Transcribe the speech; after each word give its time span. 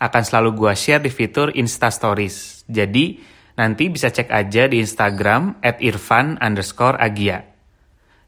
akan 0.00 0.22
selalu 0.24 0.56
gue 0.56 0.72
share 0.72 1.04
di 1.04 1.12
fitur 1.12 1.52
Insta 1.52 1.92
Stories. 1.92 2.64
Jadi, 2.64 3.20
nanti 3.60 3.92
bisa 3.92 4.08
cek 4.08 4.32
aja 4.32 4.64
di 4.64 4.80
Instagram 4.80 5.60
at 5.60 5.76
irfan 5.84 6.40
underscore 6.40 6.96
agia. 6.96 7.44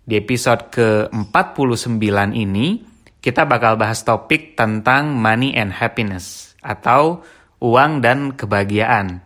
Di 0.05 0.21
episode 0.21 0.69
ke-49 0.69 1.97
ini, 2.37 2.85
kita 3.23 3.49
bakal 3.49 3.81
bahas 3.81 4.05
topik 4.05 4.59
tentang 4.59 5.17
money 5.17 5.57
and 5.57 5.73
happiness 5.73 6.53
atau 6.61 7.25
uang 7.63 8.05
dan 8.05 8.35
kebahagiaan. 8.37 9.23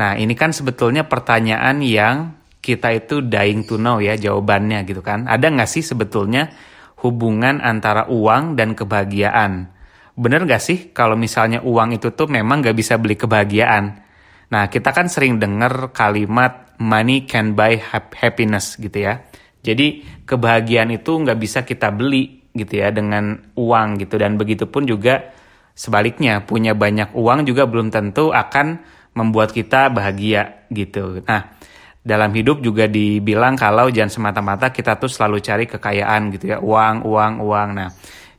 Nah, 0.00 0.16
ini 0.16 0.34
kan 0.34 0.50
sebetulnya 0.50 1.06
pertanyaan 1.06 1.84
yang 1.84 2.34
kita 2.64 2.90
itu 2.96 3.22
dying 3.22 3.68
to 3.68 3.78
know 3.78 4.02
ya 4.02 4.18
jawabannya 4.18 4.82
gitu 4.88 5.04
kan. 5.04 5.28
Ada 5.30 5.52
nggak 5.52 5.70
sih 5.70 5.84
sebetulnya 5.84 6.50
hubungan 7.04 7.62
antara 7.62 8.08
uang 8.10 8.58
dan 8.58 8.74
kebahagiaan. 8.74 9.70
Bener 10.18 10.42
gak 10.50 10.58
sih 10.58 10.90
kalau 10.90 11.14
misalnya 11.14 11.62
uang 11.62 11.94
itu 11.94 12.10
tuh 12.10 12.26
memang 12.26 12.58
gak 12.66 12.74
bisa 12.74 12.98
beli 12.98 13.14
kebahagiaan? 13.14 14.02
Nah, 14.50 14.66
kita 14.66 14.90
kan 14.90 15.06
sering 15.06 15.38
dengar 15.38 15.94
kalimat 15.94 16.74
money 16.82 17.22
can 17.28 17.54
buy 17.54 17.78
happiness 18.18 18.74
gitu 18.80 19.06
ya. 19.06 19.22
Jadi 19.62 20.02
kebahagiaan 20.24 20.94
itu 20.94 21.12
nggak 21.18 21.38
bisa 21.38 21.66
kita 21.66 21.92
beli 21.92 22.48
gitu 22.54 22.80
ya 22.80 22.88
dengan 22.88 23.36
uang 23.58 24.00
gitu 24.00 24.16
dan 24.16 24.40
begitu 24.40 24.64
pun 24.70 24.86
juga 24.88 25.34
sebaliknya 25.76 26.42
punya 26.42 26.72
banyak 26.72 27.12
uang 27.12 27.44
juga 27.44 27.68
belum 27.68 27.92
tentu 27.92 28.32
akan 28.32 28.80
membuat 29.14 29.52
kita 29.52 29.90
bahagia 29.92 30.66
gitu. 30.70 31.20
Nah, 31.26 31.58
dalam 32.02 32.32
hidup 32.32 32.62
juga 32.62 32.86
dibilang 32.88 33.58
kalau 33.58 33.90
jangan 33.92 34.08
semata-mata 34.08 34.70
kita 34.72 34.96
tuh 34.96 35.10
selalu 35.10 35.42
cari 35.42 35.64
kekayaan 35.68 36.32
gitu 36.32 36.54
ya, 36.54 36.58
uang, 36.62 37.04
uang, 37.04 37.32
uang. 37.42 37.68
Nah, 37.76 37.90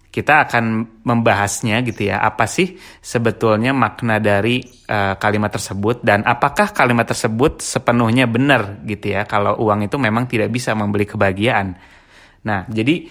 kita 0.09 0.49
akan 0.49 0.97
membahasnya 1.05 1.85
gitu 1.85 2.09
ya, 2.09 2.17
apa 2.17 2.49
sih 2.49 2.81
sebetulnya 2.97 3.77
makna 3.77 4.17
dari 4.17 4.57
uh, 4.89 5.13
kalimat 5.21 5.53
tersebut? 5.53 6.01
Dan 6.01 6.25
apakah 6.25 6.73
kalimat 6.73 7.05
tersebut 7.05 7.61
sepenuhnya 7.61 8.25
benar 8.25 8.81
gitu 8.89 9.13
ya? 9.13 9.29
Kalau 9.29 9.61
uang 9.61 9.85
itu 9.85 10.01
memang 10.01 10.25
tidak 10.25 10.49
bisa 10.49 10.73
membeli 10.73 11.05
kebahagiaan. 11.05 11.77
Nah, 12.41 12.66
jadi 12.66 13.05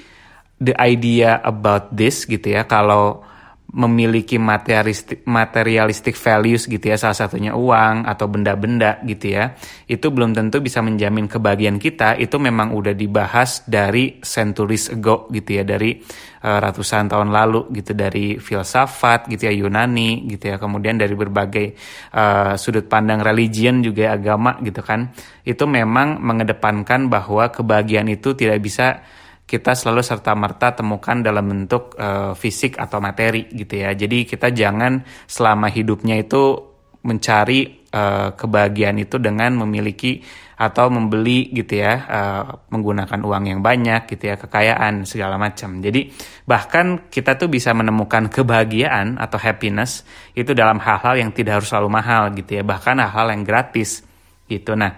the 0.59 0.75
idea 0.75 1.39
about 1.39 1.95
this 1.95 2.27
gitu 2.27 2.51
ya, 2.51 2.67
kalau 2.67 3.23
memiliki 3.69 4.41
materialistic, 4.41 5.29
materialistic 5.29 6.17
values 6.17 6.65
gitu 6.65 6.89
ya 6.89 6.97
salah 6.97 7.13
satunya 7.13 7.53
uang 7.53 8.09
atau 8.09 8.25
benda-benda 8.25 9.05
gitu 9.05 9.37
ya 9.37 9.53
itu 9.85 10.09
belum 10.09 10.33
tentu 10.33 10.65
bisa 10.65 10.81
menjamin 10.81 11.29
kebahagiaan 11.29 11.77
kita. 11.77 12.17
Itu 12.17 12.41
memang 12.41 12.73
udah 12.73 12.97
dibahas 12.97 13.69
dari 13.69 14.25
centuries 14.25 14.89
ago 14.89 15.29
gitu 15.29 15.61
ya 15.61 15.69
dari 15.69 16.01
uh, 16.49 16.59
ratusan 16.65 17.13
tahun 17.13 17.29
lalu 17.29 17.69
gitu 17.77 17.93
dari 17.93 18.41
filsafat 18.41 19.29
gitu 19.29 19.49
ya 19.49 19.53
Yunani 19.53 20.25
gitu 20.33 20.49
ya 20.49 20.57
kemudian 20.57 20.97
dari 20.97 21.13
berbagai 21.13 21.77
uh, 22.17 22.57
sudut 22.57 22.89
pandang 22.89 23.21
religion 23.21 23.85
juga 23.85 24.17
agama 24.17 24.57
gitu 24.65 24.81
kan. 24.81 25.13
Itu 25.45 25.69
memang 25.69 26.25
mengedepankan 26.25 27.13
bahwa 27.13 27.53
kebahagiaan 27.53 28.09
itu 28.09 28.33
tidak 28.33 28.65
bisa 28.65 29.05
kita 29.49 29.73
selalu 29.73 30.05
serta-merta 30.05 30.77
temukan 30.77 31.25
dalam 31.25 31.49
bentuk 31.49 31.97
uh, 31.97 32.37
fisik 32.37 32.77
atau 32.77 33.01
materi 33.01 33.49
gitu 33.49 33.81
ya. 33.81 33.97
Jadi 33.97 34.29
kita 34.29 34.53
jangan 34.53 35.01
selama 35.25 35.73
hidupnya 35.73 36.21
itu 36.21 36.61
mencari 37.01 37.89
uh, 37.89 38.37
kebahagiaan 38.37 39.01
itu 39.01 39.17
dengan 39.17 39.57
memiliki 39.65 40.21
atau 40.59 40.91
membeli 40.91 41.55
gitu 41.55 41.79
ya 41.81 41.95
uh, 42.05 42.43
menggunakan 42.69 43.23
uang 43.23 43.45
yang 43.47 43.61
banyak 43.65 44.11
gitu 44.11 44.29
ya 44.29 44.37
kekayaan 44.37 45.09
segala 45.09 45.41
macam. 45.41 45.81
Jadi 45.81 46.13
bahkan 46.45 47.09
kita 47.09 47.41
tuh 47.41 47.49
bisa 47.49 47.73
menemukan 47.73 48.29
kebahagiaan 48.29 49.17
atau 49.17 49.41
happiness 49.41 50.05
itu 50.37 50.53
dalam 50.53 50.77
hal-hal 50.83 51.17
yang 51.17 51.31
tidak 51.33 51.63
harus 51.63 51.73
selalu 51.73 51.89
mahal 51.89 52.35
gitu 52.37 52.61
ya 52.61 52.63
bahkan 52.67 53.01
hal-hal 53.01 53.33
yang 53.33 53.47
gratis 53.47 54.05
gitu. 54.45 54.77
Nah, 54.77 54.93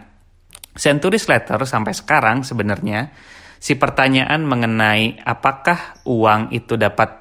Centuries 0.74 1.28
Letter 1.28 1.60
sampai 1.68 1.92
sekarang 1.92 2.42
sebenarnya 2.42 3.12
si 3.60 3.76
pertanyaan 3.76 4.40
mengenai 4.42 5.20
apakah 5.20 6.00
uang 6.08 6.50
itu 6.56 6.80
dapat 6.80 7.20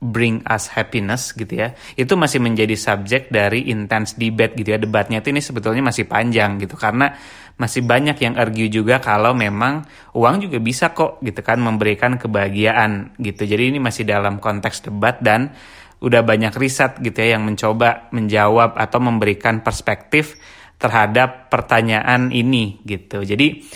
bring 0.00 0.40
us 0.48 0.72
happiness 0.72 1.36
gitu 1.36 1.60
ya 1.60 1.76
itu 1.92 2.16
masih 2.16 2.40
menjadi 2.40 2.72
subjek 2.72 3.28
dari 3.28 3.68
intense 3.68 4.16
debate 4.16 4.56
gitu 4.56 4.72
ya. 4.72 4.78
Debatnya 4.80 5.20
itu 5.20 5.28
ini 5.28 5.44
sebetulnya 5.44 5.84
masih 5.84 6.08
panjang 6.08 6.56
gitu 6.56 6.78
karena 6.80 7.12
masih 7.60 7.84
banyak 7.84 8.16
yang 8.16 8.40
argue 8.40 8.72
juga 8.72 8.96
kalau 9.04 9.36
memang 9.36 9.84
uang 10.16 10.48
juga 10.48 10.56
bisa 10.56 10.96
kok 10.96 11.20
gitu 11.20 11.44
kan 11.44 11.60
memberikan 11.60 12.16
kebahagiaan 12.16 13.12
gitu. 13.20 13.44
Jadi 13.44 13.76
ini 13.76 13.78
masih 13.78 14.08
dalam 14.08 14.40
konteks 14.40 14.88
debat 14.88 15.20
dan 15.20 15.52
udah 16.00 16.24
banyak 16.24 16.56
riset 16.56 16.96
gitu 17.04 17.20
ya 17.20 17.36
yang 17.36 17.44
mencoba 17.44 18.08
menjawab 18.16 18.80
atau 18.80 19.04
memberikan 19.04 19.60
perspektif 19.60 20.40
terhadap 20.80 21.52
pertanyaan 21.52 22.32
ini 22.32 22.80
gitu. 22.88 23.20
Jadi 23.20 23.68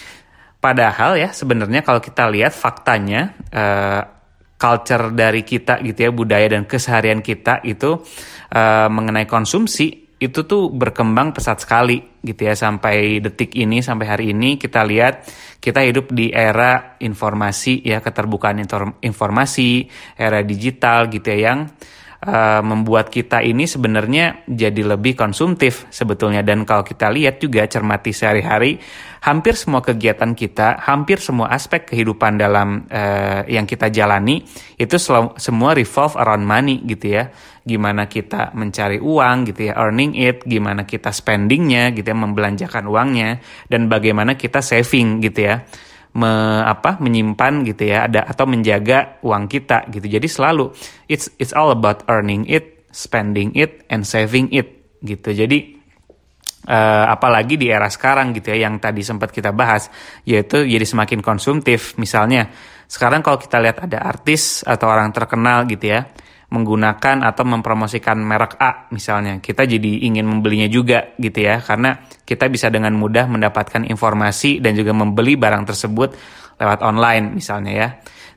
Padahal 0.65 1.21
ya 1.21 1.29
sebenarnya 1.29 1.85
kalau 1.85 2.01
kita 2.01 2.25
lihat 2.33 2.57
faktanya 2.57 3.37
uh, 3.53 4.01
culture 4.57 5.13
dari 5.13 5.45
kita 5.45 5.85
gitu 5.85 6.09
ya 6.09 6.11
budaya 6.15 6.57
dan 6.57 6.65
keseharian 6.65 7.21
kita 7.21 7.61
itu 7.69 8.01
uh, 8.49 8.89
mengenai 8.89 9.29
konsumsi 9.29 10.17
itu 10.17 10.49
tuh 10.49 10.73
berkembang 10.73 11.37
pesat 11.37 11.61
sekali 11.61 12.01
gitu 12.25 12.49
ya 12.49 12.57
sampai 12.57 13.21
detik 13.21 13.53
ini 13.53 13.85
sampai 13.85 14.07
hari 14.09 14.33
ini 14.33 14.57
kita 14.57 14.81
lihat 14.89 15.29
kita 15.61 15.85
hidup 15.85 16.09
di 16.17 16.33
era 16.33 16.97
informasi 16.97 17.85
ya 17.85 18.01
keterbukaan 18.01 18.65
informasi 19.05 19.85
era 20.17 20.41
digital 20.41 21.13
gitu 21.13 21.29
ya 21.29 21.53
yang 21.53 21.69
uh, 22.25 22.65
membuat 22.65 23.13
kita 23.13 23.45
ini 23.45 23.69
sebenarnya 23.69 24.49
jadi 24.49 24.97
lebih 24.97 25.15
konsumtif 25.15 25.85
sebetulnya 25.93 26.41
dan 26.41 26.65
kalau 26.65 26.83
kita 26.83 27.13
lihat 27.13 27.39
juga 27.39 27.69
cermati 27.69 28.11
sehari-hari 28.17 28.81
hampir 29.25 29.57
semua 29.57 29.81
kegiatan 29.81 30.37
kita, 30.37 30.85
hampir 30.85 31.17
semua 31.17 31.49
aspek 31.49 31.89
kehidupan 31.89 32.37
dalam 32.37 32.85
uh, 32.93 33.41
yang 33.49 33.65
kita 33.65 33.89
jalani 33.89 34.45
itu 34.77 34.97
selalu, 35.01 35.41
semua 35.41 35.73
revolve 35.73 36.17
around 36.21 36.45
money 36.45 36.85
gitu 36.85 37.17
ya. 37.17 37.33
Gimana 37.65 38.05
kita 38.05 38.53
mencari 38.53 39.01
uang 39.01 39.49
gitu 39.49 39.73
ya, 39.73 39.81
earning 39.81 40.13
it, 40.21 40.45
gimana 40.45 40.85
kita 40.85 41.09
spendingnya 41.09 41.97
gitu 41.97 42.05
ya, 42.05 42.17
membelanjakan 42.17 42.85
uangnya 42.85 43.41
dan 43.73 43.89
bagaimana 43.89 44.37
kita 44.37 44.61
saving 44.61 45.25
gitu 45.25 45.49
ya. 45.49 45.65
Me, 46.15 46.31
apa 46.63 47.03
menyimpan 47.03 47.67
gitu 47.67 47.91
ya 47.91 48.07
ada 48.07 48.23
atau 48.23 48.47
menjaga 48.47 49.19
uang 49.27 49.51
kita 49.51 49.91
gitu. 49.91 50.07
Jadi 50.07 50.31
selalu 50.31 50.71
it's 51.11 51.27
it's 51.43 51.51
all 51.51 51.75
about 51.75 52.07
earning 52.07 52.47
it 52.47 52.87
spending 52.95 53.51
it 53.59 53.83
and 53.91 54.07
saving 54.07 54.47
it 54.55 54.99
gitu. 55.03 55.35
Jadi 55.35 55.75
Uh, 56.65 57.05
apalagi 57.13 57.61
di 57.61 57.69
era 57.69 57.93
sekarang 57.93 58.33
gitu 58.33 58.49
ya 58.49 58.65
yang 58.65 58.81
tadi 58.81 59.05
sempat 59.05 59.29
kita 59.29 59.53
bahas 59.53 59.93
yaitu 60.25 60.65
jadi 60.65 60.81
semakin 60.81 61.21
konsumtif. 61.21 61.93
Misalnya 62.01 62.49
sekarang 62.89 63.21
kalau 63.21 63.37
kita 63.37 63.61
lihat 63.61 63.85
ada 63.85 64.01
artis 64.01 64.65
atau 64.65 64.89
orang 64.89 65.13
terkenal 65.13 65.69
gitu 65.69 65.93
ya 65.93 66.09
menggunakan 66.53 67.25
atau 67.25 67.45
mempromosikan 67.49 68.21
merek 68.21 68.61
A 68.61 68.91
misalnya 68.93 69.41
kita 69.41 69.65
jadi 69.65 70.05
ingin 70.05 70.29
membelinya 70.29 70.69
juga 70.69 71.17
gitu 71.17 71.41
ya 71.41 71.63
karena 71.65 72.05
kita 72.25 72.49
bisa 72.53 72.69
dengan 72.69 72.93
mudah 72.97 73.29
mendapatkan 73.29 73.85
informasi 73.89 74.61
dan 74.61 74.77
juga 74.77 74.93
membeli 74.93 75.39
barang 75.41 75.65
tersebut 75.65 76.11
lewat 76.61 76.81
online 76.85 77.35
misalnya 77.35 77.73
ya 77.73 77.89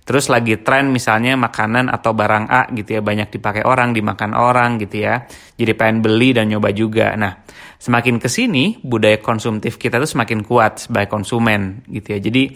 Terus 0.08 0.32
lagi 0.32 0.56
tren 0.64 0.88
misalnya 0.88 1.36
makanan 1.36 1.92
atau 1.92 2.16
barang 2.16 2.48
A 2.48 2.72
gitu 2.72 2.96
ya 2.96 3.02
banyak 3.04 3.28
dipakai 3.28 3.68
orang, 3.68 3.92
dimakan 3.92 4.40
orang 4.40 4.80
gitu 4.80 5.04
ya. 5.04 5.28
Jadi 5.60 5.76
pengen 5.76 6.00
beli 6.00 6.32
dan 6.32 6.48
nyoba 6.48 6.72
juga. 6.72 7.12
Nah, 7.20 7.44
semakin 7.76 8.16
ke 8.16 8.32
sini 8.32 8.80
budaya 8.80 9.20
konsumtif 9.20 9.76
kita 9.76 10.00
tuh 10.00 10.08
semakin 10.08 10.48
kuat 10.48 10.88
sebagai 10.88 11.12
konsumen 11.12 11.84
gitu 11.92 12.16
ya. 12.16 12.20
Jadi 12.24 12.56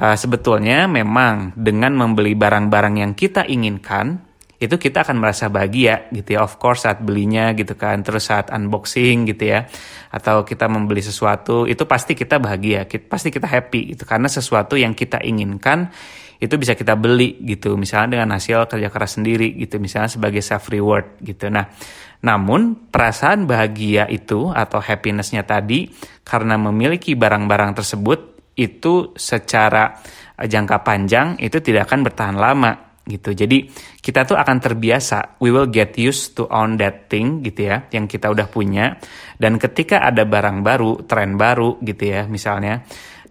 uh, 0.00 0.16
sebetulnya 0.16 0.88
memang 0.88 1.52
dengan 1.52 1.92
membeli 2.00 2.32
barang-barang 2.32 2.96
yang 2.96 3.12
kita 3.12 3.44
inginkan 3.44 4.25
itu 4.56 4.80
kita 4.80 5.04
akan 5.04 5.20
merasa 5.20 5.52
bahagia 5.52 6.08
gitu 6.12 6.36
ya. 6.36 6.40
Of 6.44 6.56
course 6.56 6.88
saat 6.88 7.04
belinya 7.04 7.52
gitu 7.52 7.76
kan. 7.76 8.00
Terus 8.00 8.32
saat 8.32 8.48
unboxing 8.48 9.28
gitu 9.28 9.52
ya. 9.52 9.68
Atau 10.08 10.48
kita 10.48 10.64
membeli 10.66 11.04
sesuatu 11.04 11.68
itu 11.68 11.84
pasti 11.84 12.16
kita 12.16 12.40
bahagia. 12.40 12.88
Kita, 12.88 13.04
pasti 13.04 13.28
kita 13.28 13.44
happy 13.44 13.92
itu 13.92 14.02
karena 14.08 14.32
sesuatu 14.32 14.80
yang 14.80 14.96
kita 14.96 15.20
inginkan 15.20 15.92
itu 16.40 16.56
bisa 16.56 16.72
kita 16.72 16.96
beli 16.96 17.36
gitu. 17.44 17.76
Misalnya 17.76 18.16
dengan 18.16 18.36
hasil 18.36 18.64
kerja 18.64 18.88
keras 18.88 19.20
sendiri 19.20 19.52
gitu. 19.60 19.76
Misalnya 19.76 20.08
sebagai 20.08 20.40
self 20.40 20.72
reward 20.72 21.20
gitu. 21.20 21.52
Nah 21.52 21.68
Namun, 22.16 22.88
perasaan 22.88 23.44
bahagia 23.44 24.08
itu 24.08 24.48
atau 24.48 24.80
happinessnya 24.80 25.44
tadi 25.44 25.92
karena 26.24 26.56
memiliki 26.56 27.12
barang-barang 27.12 27.76
tersebut 27.76 28.40
itu 28.56 29.12
secara 29.14 30.00
jangka 30.40 30.80
panjang 30.80 31.36
itu 31.40 31.60
tidak 31.60 31.92
akan 31.92 32.00
bertahan 32.08 32.36
lama 32.40 32.85
gitu. 33.06 33.32
Jadi 33.32 33.70
kita 34.02 34.26
tuh 34.26 34.34
akan 34.34 34.58
terbiasa, 34.58 35.38
we 35.38 35.54
will 35.54 35.70
get 35.70 35.94
used 35.94 36.34
to 36.34 36.50
own 36.50 36.76
that 36.76 37.06
thing 37.06 37.40
gitu 37.46 37.70
ya, 37.70 37.86
yang 37.94 38.10
kita 38.10 38.28
udah 38.28 38.50
punya. 38.50 38.98
Dan 39.38 39.56
ketika 39.62 40.02
ada 40.02 40.26
barang 40.26 40.66
baru, 40.66 41.06
tren 41.06 41.38
baru 41.38 41.78
gitu 41.80 42.04
ya, 42.10 42.26
misalnya 42.26 42.82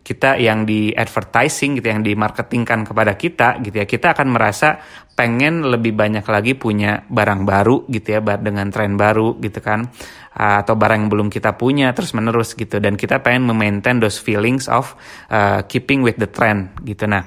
kita 0.05 0.37
yang 0.37 0.69
di 0.69 0.93
advertising 0.93 1.81
gitu 1.81 1.89
yang 1.89 2.05
dimarketingkan 2.05 2.85
kepada 2.85 3.17
kita 3.17 3.57
gitu 3.65 3.81
ya 3.81 3.89
kita 3.89 4.13
akan 4.13 4.37
merasa 4.37 4.77
pengen 5.17 5.65
lebih 5.65 5.97
banyak 5.97 6.21
lagi 6.29 6.53
punya 6.53 7.01
barang 7.09 7.41
baru 7.41 7.89
gitu 7.89 8.13
ya 8.13 8.21
dengan 8.37 8.69
tren 8.69 8.93
baru 9.01 9.41
gitu 9.41 9.65
kan 9.65 9.89
atau 10.37 10.77
barang 10.77 11.07
yang 11.07 11.09
belum 11.09 11.27
kita 11.33 11.57
punya 11.57 11.89
terus 11.97 12.13
menerus 12.13 12.53
gitu 12.53 12.77
dan 12.77 12.93
kita 12.93 13.25
pengen 13.25 13.49
memaintain 13.49 13.97
those 13.97 14.21
feelings 14.21 14.69
of 14.69 14.93
uh, 15.33 15.65
keeping 15.65 16.05
with 16.05 16.21
the 16.21 16.29
trend 16.29 16.77
gitu 16.85 17.09
nah 17.09 17.25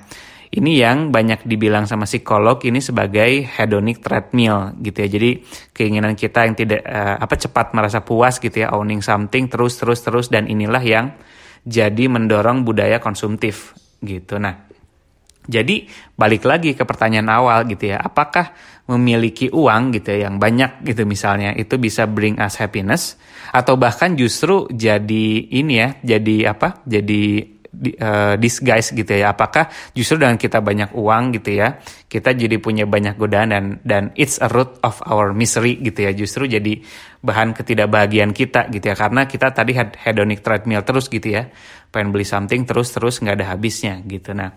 ini 0.49 0.81
yang 0.81 1.12
banyak 1.12 1.45
dibilang 1.45 1.85
sama 1.85 2.09
psikolog 2.09 2.56
ini 2.65 2.81
sebagai 2.81 3.45
hedonic 3.45 4.00
treadmill 4.00 4.73
gitu 4.81 5.05
ya. 5.05 5.09
Jadi 5.12 5.31
keinginan 5.77 6.17
kita 6.17 6.49
yang 6.49 6.56
tidak 6.56 6.81
uh, 6.89 7.21
apa 7.21 7.35
cepat 7.37 7.77
merasa 7.77 8.00
puas 8.00 8.41
gitu 8.41 8.65
ya 8.65 8.73
owning 8.73 9.05
something 9.05 9.53
terus 9.53 9.77
terus 9.77 10.00
terus 10.00 10.27
dan 10.33 10.49
inilah 10.49 10.81
yang 10.81 11.12
jadi 11.69 12.09
mendorong 12.09 12.65
budaya 12.65 12.97
konsumtif 12.97 13.77
gitu. 14.00 14.41
Nah, 14.41 14.56
jadi 15.45 15.85
balik 16.17 16.49
lagi 16.49 16.73
ke 16.73 16.85
pertanyaan 16.89 17.29
awal 17.29 17.69
gitu 17.69 17.93
ya, 17.93 18.01
apakah 18.01 18.53
memiliki 18.89 19.53
uang 19.53 19.93
gitu 20.01 20.17
ya 20.17 20.29
yang 20.29 20.41
banyak 20.41 20.81
gitu 20.81 21.05
misalnya 21.05 21.53
itu 21.53 21.77
bisa 21.77 22.09
bring 22.09 22.41
us 22.41 22.56
happiness 22.56 23.21
atau 23.53 23.77
bahkan 23.77 24.17
justru 24.17 24.65
jadi 24.73 25.49
ini 25.53 25.75
ya, 25.77 25.89
jadi 26.01 26.56
apa? 26.56 26.81
Jadi 26.89 27.57
uh, 27.99 28.35
disguise 28.37 28.91
gitu 28.93 29.09
ya. 29.09 29.33
Apakah 29.33 29.71
justru 29.95 30.19
dengan 30.19 30.37
kita 30.37 30.59
banyak 30.61 30.93
uang 30.95 31.39
gitu 31.39 31.59
ya, 31.59 31.79
kita 32.11 32.35
jadi 32.35 32.59
punya 32.59 32.85
banyak 32.85 33.15
godaan 33.17 33.49
dan 33.55 33.65
dan 33.87 34.03
it's 34.19 34.43
a 34.43 34.49
root 34.51 34.79
of 34.83 34.99
our 35.07 35.31
misery 35.33 35.79
gitu 35.79 36.05
ya. 36.05 36.13
Justru 36.13 36.51
jadi 36.51 36.83
bahan 37.23 37.55
ketidakbahagiaan 37.55 38.35
kita 38.35 38.69
gitu 38.69 38.91
ya. 38.91 38.97
Karena 38.99 39.25
kita 39.25 39.55
tadi 39.55 39.75
hedonic 39.77 40.43
treadmill 40.43 40.83
terus 40.83 41.07
gitu 41.09 41.31
ya. 41.31 41.49
Pengen 41.89 42.13
beli 42.13 42.29
something 42.29 42.69
terus 42.69 42.93
terus 42.93 43.23
nggak 43.23 43.35
ada 43.39 43.47
habisnya 43.57 44.03
gitu. 44.05 44.37
Nah, 44.37 44.53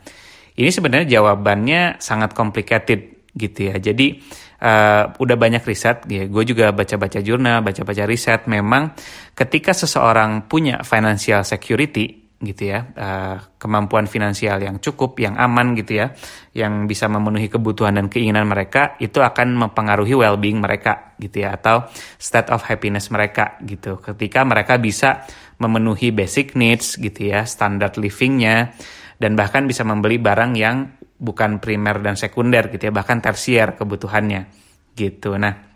ini 0.59 0.67
sebenarnya 0.67 1.07
jawabannya 1.07 2.03
sangat 2.03 2.35
complicated 2.35 3.31
gitu 3.31 3.71
ya. 3.71 3.79
Jadi 3.79 4.19
uh, 4.61 5.15
udah 5.15 5.37
banyak 5.39 5.63
riset, 5.63 6.05
ya. 6.11 6.27
Gue 6.27 6.43
juga 6.43 6.69
baca-baca 6.75 7.23
jurnal, 7.23 7.63
baca-baca 7.63 8.03
riset. 8.03 8.45
Memang 8.51 8.91
ketika 9.31 9.71
seseorang 9.71 10.45
punya 10.51 10.83
financial 10.83 11.41
security, 11.47 12.20
gitu 12.41 12.73
ya 12.73 12.89
uh, 12.97 13.37
kemampuan 13.61 14.09
finansial 14.09 14.57
yang 14.57 14.81
cukup 14.81 15.13
yang 15.21 15.37
aman 15.37 15.77
gitu 15.77 16.01
ya 16.01 16.17
yang 16.57 16.89
bisa 16.89 17.05
memenuhi 17.05 17.47
kebutuhan 17.53 17.95
dan 17.95 18.09
keinginan 18.09 18.49
mereka 18.49 18.97
itu 18.97 19.21
akan 19.21 19.53
mempengaruhi 19.53 20.17
well-being 20.17 20.57
mereka 20.57 21.13
gitu 21.21 21.45
ya 21.45 21.55
atau 21.55 21.85
state 22.17 22.49
of 22.49 22.65
happiness 22.65 23.13
mereka 23.13 23.61
gitu. 23.61 24.01
Ketika 24.01 24.41
mereka 24.41 24.81
bisa 24.81 25.23
memenuhi 25.61 26.09
basic 26.09 26.57
needs 26.57 26.97
gitu 26.97 27.29
ya 27.29 27.45
standar 27.45 27.93
livingnya 28.01 28.73
dan 29.21 29.37
bahkan 29.37 29.69
bisa 29.69 29.85
membeli 29.85 30.17
barang 30.17 30.57
yang 30.57 30.97
bukan 31.21 31.61
primer 31.61 32.01
dan 32.01 32.17
sekunder 32.17 32.73
gitu 32.73 32.89
ya 32.89 32.93
bahkan 32.93 33.21
tersier 33.21 33.77
kebutuhannya 33.77 34.49
gitu. 34.97 35.37
Nah 35.37 35.69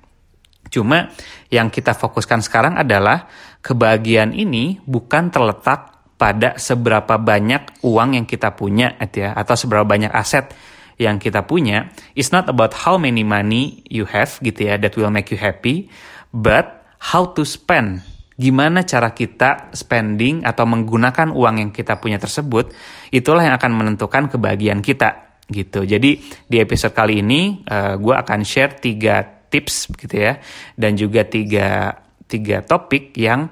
cuma 0.66 1.14
yang 1.54 1.70
kita 1.70 1.94
fokuskan 1.94 2.42
sekarang 2.42 2.74
adalah 2.82 3.30
kebahagiaan 3.62 4.34
ini 4.34 4.82
bukan 4.82 5.30
terletak 5.30 5.95
pada 6.16 6.56
seberapa 6.56 7.20
banyak 7.20 7.84
uang 7.84 8.16
yang 8.16 8.26
kita 8.28 8.56
punya 8.56 8.96
ya 9.12 9.36
atau 9.36 9.56
seberapa 9.60 9.84
banyak 9.84 10.12
aset 10.12 10.56
yang 10.96 11.20
kita 11.20 11.44
punya 11.44 11.92
it's 12.16 12.32
not 12.32 12.48
about 12.48 12.72
how 12.72 12.96
many 12.96 13.24
money 13.24 13.84
you 13.92 14.08
have 14.08 14.40
gitu 14.40 14.72
ya 14.72 14.80
that 14.80 14.96
will 14.96 15.12
make 15.12 15.28
you 15.28 15.40
happy 15.40 15.92
but 16.32 16.86
how 17.12 17.32
to 17.32 17.46
spend. 17.46 18.02
Gimana 18.36 18.84
cara 18.84 19.16
kita 19.16 19.72
spending 19.72 20.44
atau 20.44 20.68
menggunakan 20.68 21.32
uang 21.32 21.56
yang 21.56 21.72
kita 21.72 22.04
punya 22.04 22.20
tersebut 22.20 22.76
itulah 23.16 23.48
yang 23.48 23.56
akan 23.56 23.72
menentukan 23.72 24.28
kebahagiaan 24.28 24.84
kita 24.84 25.40
gitu. 25.48 25.88
Jadi 25.88 26.20
di 26.44 26.58
episode 26.60 26.92
kali 26.92 27.24
ini 27.24 27.64
uh, 27.64 27.72
eh, 27.72 27.94
gue 27.96 28.12
akan 28.12 28.40
share 28.44 28.76
tiga 28.76 29.24
tips 29.48 29.88
gitu 29.96 30.20
ya 30.20 30.36
dan 30.76 31.00
juga 31.00 31.24
tiga 31.24 31.96
tiga 32.28 32.66
topik 32.66 33.16
yang 33.16 33.48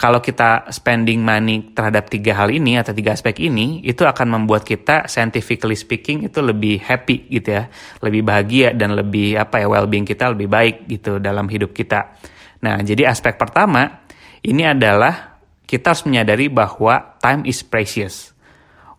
kalau 0.00 0.24
kita 0.24 0.64
spending 0.72 1.20
money 1.20 1.76
terhadap 1.76 2.08
tiga 2.08 2.32
hal 2.32 2.48
ini 2.48 2.80
atau 2.80 2.96
tiga 2.96 3.12
aspek 3.12 3.36
ini 3.44 3.84
itu 3.84 4.08
akan 4.08 4.32
membuat 4.32 4.64
kita 4.64 5.04
scientifically 5.04 5.76
speaking 5.76 6.24
itu 6.24 6.40
lebih 6.40 6.80
happy 6.80 7.28
gitu 7.28 7.60
ya. 7.60 7.68
Lebih 8.00 8.24
bahagia 8.24 8.72
dan 8.72 8.96
lebih 8.96 9.36
apa 9.36 9.60
ya 9.60 9.68
well 9.68 9.84
being 9.84 10.08
kita 10.08 10.32
lebih 10.32 10.48
baik 10.48 10.88
gitu 10.88 11.20
dalam 11.20 11.52
hidup 11.52 11.76
kita. 11.76 12.16
Nah 12.64 12.80
jadi 12.80 13.12
aspek 13.12 13.36
pertama 13.36 14.08
ini 14.40 14.64
adalah 14.64 15.36
kita 15.68 15.92
harus 15.92 16.08
menyadari 16.08 16.48
bahwa 16.48 17.20
time 17.20 17.44
is 17.44 17.60
precious. 17.60 18.32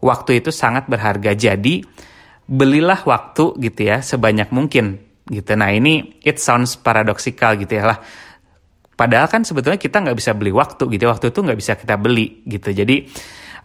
Waktu 0.05 0.45
itu 0.45 0.53
sangat 0.53 0.85
berharga. 0.85 1.33
Jadi 1.33 1.81
belilah 2.45 3.01
waktu 3.09 3.57
gitu 3.57 3.89
ya 3.89 4.05
sebanyak 4.05 4.53
mungkin 4.53 5.01
gitu. 5.25 5.57
Nah 5.57 5.73
ini 5.73 6.21
it 6.21 6.37
sounds 6.37 6.77
paradoxical 6.77 7.57
gitu 7.57 7.81
ya 7.81 7.89
lah 7.89 7.99
Padahal 9.01 9.25
kan 9.25 9.41
sebetulnya 9.41 9.81
kita 9.81 9.97
nggak 9.97 10.13
bisa 10.13 10.37
beli 10.37 10.53
waktu 10.53 10.85
gitu. 10.93 11.09
Waktu 11.09 11.33
itu 11.33 11.39
nggak 11.41 11.57
bisa 11.57 11.73
kita 11.73 11.97
beli 11.97 12.45
gitu. 12.45 12.69
Jadi 12.69 13.09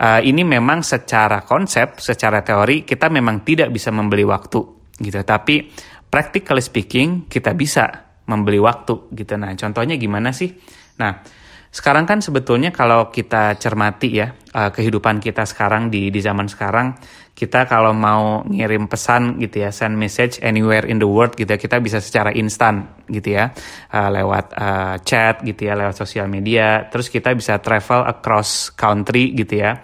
uh, 0.01 0.25
ini 0.25 0.49
memang 0.49 0.81
secara 0.81 1.45
konsep, 1.45 2.01
secara 2.01 2.41
teori 2.41 2.89
kita 2.89 3.13
memang 3.13 3.45
tidak 3.45 3.69
bisa 3.69 3.93
membeli 3.93 4.25
waktu 4.25 4.65
gitu. 4.97 5.21
Tapi 5.21 5.69
practically 6.09 6.65
speaking 6.65 7.29
kita 7.29 7.53
bisa 7.53 7.85
membeli 8.25 8.57
waktu 8.57 9.13
gitu. 9.13 9.37
Nah 9.37 9.53
contohnya 9.53 10.01
gimana 10.01 10.33
sih? 10.33 10.57
Nah 10.97 11.21
sekarang 11.69 12.09
kan 12.09 12.25
sebetulnya 12.25 12.73
kalau 12.73 13.13
kita 13.13 13.61
cermati 13.61 14.17
ya 14.17 14.33
uh, 14.33 14.73
kehidupan 14.73 15.21
kita 15.21 15.45
sekarang 15.45 15.93
di 15.93 16.09
di 16.09 16.21
zaman 16.25 16.49
sekarang 16.49 16.97
kita 17.37 17.69
kalau 17.69 17.93
mau 17.93 18.41
ngirim 18.49 18.89
pesan 18.89 19.37
gitu 19.37 19.61
ya 19.61 19.69
send 19.69 20.01
message 20.01 20.41
anywhere 20.41 20.89
in 20.89 20.97
the 20.97 21.05
world 21.05 21.37
gitu 21.37 21.53
ya 21.53 21.61
kita 21.61 21.85
bisa 21.85 22.01
secara 22.01 22.33
instan 22.33 23.05
gitu 23.13 23.37
ya 23.37 23.53
uh, 23.93 24.09
lewat 24.09 24.57
uh, 24.57 24.97
chat 25.05 25.45
gitu 25.45 25.69
ya 25.69 25.77
lewat 25.77 26.01
sosial 26.01 26.33
media. 26.33 26.89
Terus 26.89 27.13
kita 27.13 27.37
bisa 27.37 27.61
travel 27.61 28.09
across 28.09 28.73
country 28.73 29.37
gitu 29.37 29.61
ya 29.61 29.77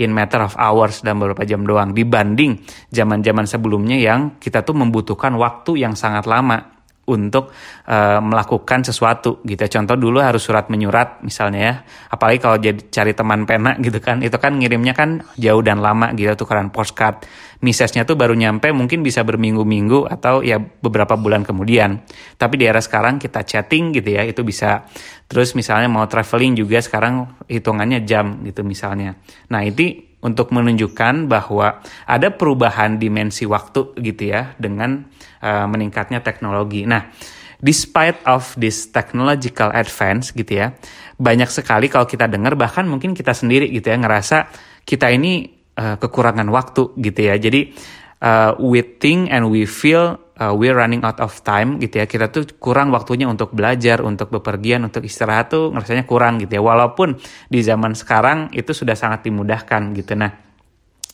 in 0.00 0.10
matter 0.10 0.42
of 0.42 0.56
hours 0.56 1.04
dan 1.04 1.20
beberapa 1.20 1.44
jam 1.44 1.62
doang. 1.68 1.92
Dibanding 1.92 2.64
zaman-zaman 2.88 3.44
sebelumnya 3.44 4.00
yang 4.00 4.40
kita 4.40 4.64
tuh 4.64 4.72
membutuhkan 4.74 5.36
waktu 5.36 5.84
yang 5.84 5.92
sangat 5.92 6.24
lama 6.24 6.73
untuk 7.04 7.52
uh, 7.84 8.20
melakukan 8.24 8.84
sesuatu 8.84 9.44
gitu. 9.44 9.60
Contoh 9.68 9.96
dulu 9.96 10.24
harus 10.24 10.40
surat 10.40 10.72
menyurat 10.72 11.20
misalnya 11.20 11.60
ya. 11.60 11.74
Apalagi 12.08 12.38
kalau 12.40 12.56
jadi 12.56 12.80
cari 12.88 13.12
teman 13.12 13.44
pena 13.44 13.76
gitu 13.80 14.00
kan, 14.00 14.24
itu 14.24 14.36
kan 14.40 14.56
ngirimnya 14.56 14.96
kan 14.96 15.20
jauh 15.36 15.60
dan 15.60 15.84
lama 15.84 16.12
gitu 16.16 16.32
tukeran 16.34 16.72
postcard. 16.72 17.24
Misesnya 17.64 18.04
tuh 18.04 18.16
baru 18.16 18.36
nyampe 18.36 18.68
mungkin 18.76 19.00
bisa 19.00 19.24
berminggu-minggu 19.24 20.04
atau 20.08 20.44
ya 20.44 20.60
beberapa 20.60 21.16
bulan 21.16 21.44
kemudian. 21.44 22.04
Tapi 22.36 22.60
di 22.60 22.64
era 22.68 22.80
sekarang 22.80 23.16
kita 23.16 23.44
chatting 23.44 23.96
gitu 23.96 24.16
ya, 24.16 24.24
itu 24.24 24.44
bisa. 24.44 24.84
Terus 25.24 25.56
misalnya 25.56 25.88
mau 25.88 26.04
traveling 26.04 26.60
juga 26.60 26.80
sekarang 26.84 27.44
hitungannya 27.48 28.04
jam 28.04 28.44
gitu 28.44 28.60
misalnya. 28.60 29.16
Nah, 29.48 29.64
itu 29.64 30.13
untuk 30.24 30.56
menunjukkan 30.56 31.28
bahwa 31.28 31.84
ada 32.08 32.32
perubahan 32.32 32.96
dimensi 32.96 33.44
waktu 33.44 33.92
gitu 34.00 34.32
ya 34.32 34.56
dengan 34.56 35.04
uh, 35.44 35.68
meningkatnya 35.68 36.24
teknologi. 36.24 36.88
Nah, 36.88 37.12
despite 37.60 38.24
of 38.24 38.56
this 38.56 38.88
technological 38.88 39.68
advance 39.76 40.32
gitu 40.32 40.64
ya, 40.64 40.72
banyak 41.20 41.52
sekali 41.52 41.92
kalau 41.92 42.08
kita 42.08 42.24
dengar 42.24 42.56
bahkan 42.56 42.88
mungkin 42.88 43.12
kita 43.12 43.36
sendiri 43.36 43.68
gitu 43.68 43.92
ya 43.92 44.00
ngerasa 44.00 44.48
kita 44.88 45.12
ini 45.12 45.52
uh, 45.76 46.00
kekurangan 46.00 46.48
waktu 46.48 46.96
gitu 47.04 47.20
ya. 47.20 47.36
Jadi 47.36 47.76
uh, 48.24 48.56
we 48.56 48.80
think 48.80 49.28
and 49.28 49.52
we 49.52 49.68
feel 49.68 50.23
uh, 50.40 50.52
we're 50.54 50.74
running 50.74 51.02
out 51.06 51.18
of 51.22 51.34
time 51.46 51.78
gitu 51.78 52.02
ya. 52.02 52.06
Kita 52.06 52.30
tuh 52.30 52.46
kurang 52.58 52.90
waktunya 52.90 53.26
untuk 53.30 53.54
belajar 53.54 54.02
untuk 54.02 54.30
bepergian 54.30 54.86
untuk 54.86 55.06
istirahat 55.06 55.54
tuh 55.54 55.70
ngerasanya 55.74 56.04
kurang 56.06 56.42
gitu 56.42 56.58
ya. 56.58 56.62
Walaupun 56.62 57.18
di 57.50 57.60
zaman 57.62 57.94
sekarang 57.94 58.50
itu 58.54 58.74
sudah 58.74 58.98
sangat 58.98 59.26
dimudahkan 59.26 59.94
gitu. 59.94 60.14
Nah 60.18 60.30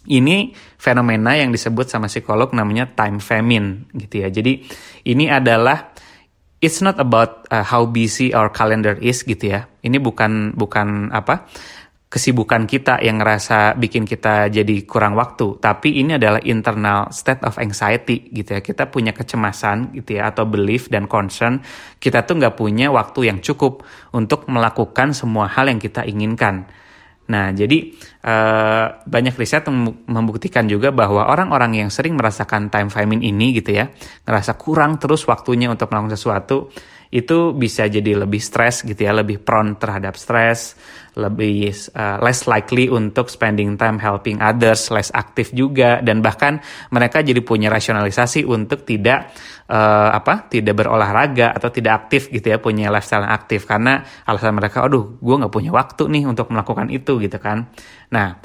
ini 0.08 0.56
fenomena 0.80 1.36
yang 1.36 1.52
disebut 1.52 1.84
sama 1.92 2.08
psikolog 2.08 2.56
namanya 2.56 2.88
time 2.88 3.20
famine 3.20 3.90
gitu 3.92 4.24
ya. 4.24 4.28
Jadi 4.32 4.64
ini 5.04 5.28
adalah 5.28 5.92
it's 6.60 6.80
not 6.80 6.96
about 6.96 7.44
uh, 7.52 7.64
how 7.64 7.84
busy 7.84 8.32
our 8.32 8.48
calendar 8.48 8.96
is 9.00 9.20
gitu 9.24 9.52
ya. 9.52 9.68
Ini 9.84 10.00
bukan 10.00 10.56
bukan 10.56 11.12
apa 11.12 11.48
kesibukan 12.10 12.66
kita 12.66 12.98
yang 12.98 13.22
ngerasa 13.22 13.78
bikin 13.78 14.02
kita 14.02 14.50
jadi 14.50 14.82
kurang 14.82 15.14
waktu, 15.14 15.62
tapi 15.62 16.02
ini 16.02 16.18
adalah 16.18 16.42
internal 16.42 17.06
state 17.14 17.46
of 17.46 17.54
anxiety 17.62 18.26
gitu 18.34 18.58
ya. 18.58 18.60
Kita 18.60 18.90
punya 18.90 19.14
kecemasan 19.14 19.94
gitu 19.94 20.18
ya 20.18 20.34
atau 20.34 20.42
belief 20.42 20.90
dan 20.90 21.06
concern 21.06 21.62
kita 22.02 22.26
tuh 22.26 22.42
nggak 22.42 22.58
punya 22.58 22.90
waktu 22.90 23.30
yang 23.30 23.38
cukup 23.38 23.86
untuk 24.10 24.50
melakukan 24.50 25.14
semua 25.14 25.46
hal 25.46 25.70
yang 25.70 25.78
kita 25.78 26.02
inginkan. 26.02 26.66
Nah, 27.30 27.54
jadi 27.54 27.94
uh, 28.26 29.06
banyak 29.06 29.38
riset 29.38 29.62
membuktikan 30.10 30.66
juga 30.66 30.90
bahwa 30.90 31.30
orang-orang 31.30 31.78
yang 31.78 31.90
sering 31.94 32.18
merasakan 32.18 32.74
time 32.74 32.90
famine 32.90 33.22
ini 33.22 33.54
gitu 33.54 33.70
ya, 33.70 33.86
ngerasa 34.26 34.58
kurang 34.58 34.98
terus 34.98 35.30
waktunya 35.30 35.70
untuk 35.70 35.94
melakukan 35.94 36.18
sesuatu, 36.18 36.74
itu 37.14 37.54
bisa 37.54 37.86
jadi 37.86 38.18
lebih 38.26 38.42
stres 38.42 38.82
gitu 38.82 38.98
ya, 38.98 39.14
lebih 39.14 39.42
prone 39.46 39.78
terhadap 39.78 40.18
stres, 40.18 40.74
lebih 41.18 41.72
uh, 41.96 42.22
less 42.22 42.46
likely 42.46 42.86
untuk 42.86 43.26
spending 43.32 43.74
time 43.74 43.98
helping 43.98 44.38
others, 44.38 44.92
less 44.94 45.10
aktif 45.10 45.50
juga 45.50 45.98
dan 46.04 46.22
bahkan 46.22 46.62
mereka 46.94 47.24
jadi 47.24 47.40
punya 47.42 47.72
rasionalisasi 47.72 48.46
untuk 48.46 48.86
tidak 48.86 49.32
uh, 49.66 50.14
apa? 50.14 50.46
tidak 50.52 50.84
berolahraga 50.84 51.50
atau 51.56 51.72
tidak 51.72 52.06
aktif 52.06 52.30
gitu 52.30 52.52
ya, 52.52 52.62
punya 52.62 52.92
lifestyle 52.92 53.26
yang 53.26 53.34
aktif 53.34 53.66
karena 53.66 54.04
alasan 54.28 54.54
mereka, 54.54 54.86
aduh, 54.86 55.18
gue 55.18 55.34
nggak 55.40 55.52
punya 55.52 55.70
waktu 55.74 56.06
nih 56.06 56.24
untuk 56.28 56.52
melakukan 56.52 56.92
itu 56.92 57.18
gitu 57.18 57.38
kan. 57.42 57.70
Nah, 58.12 58.38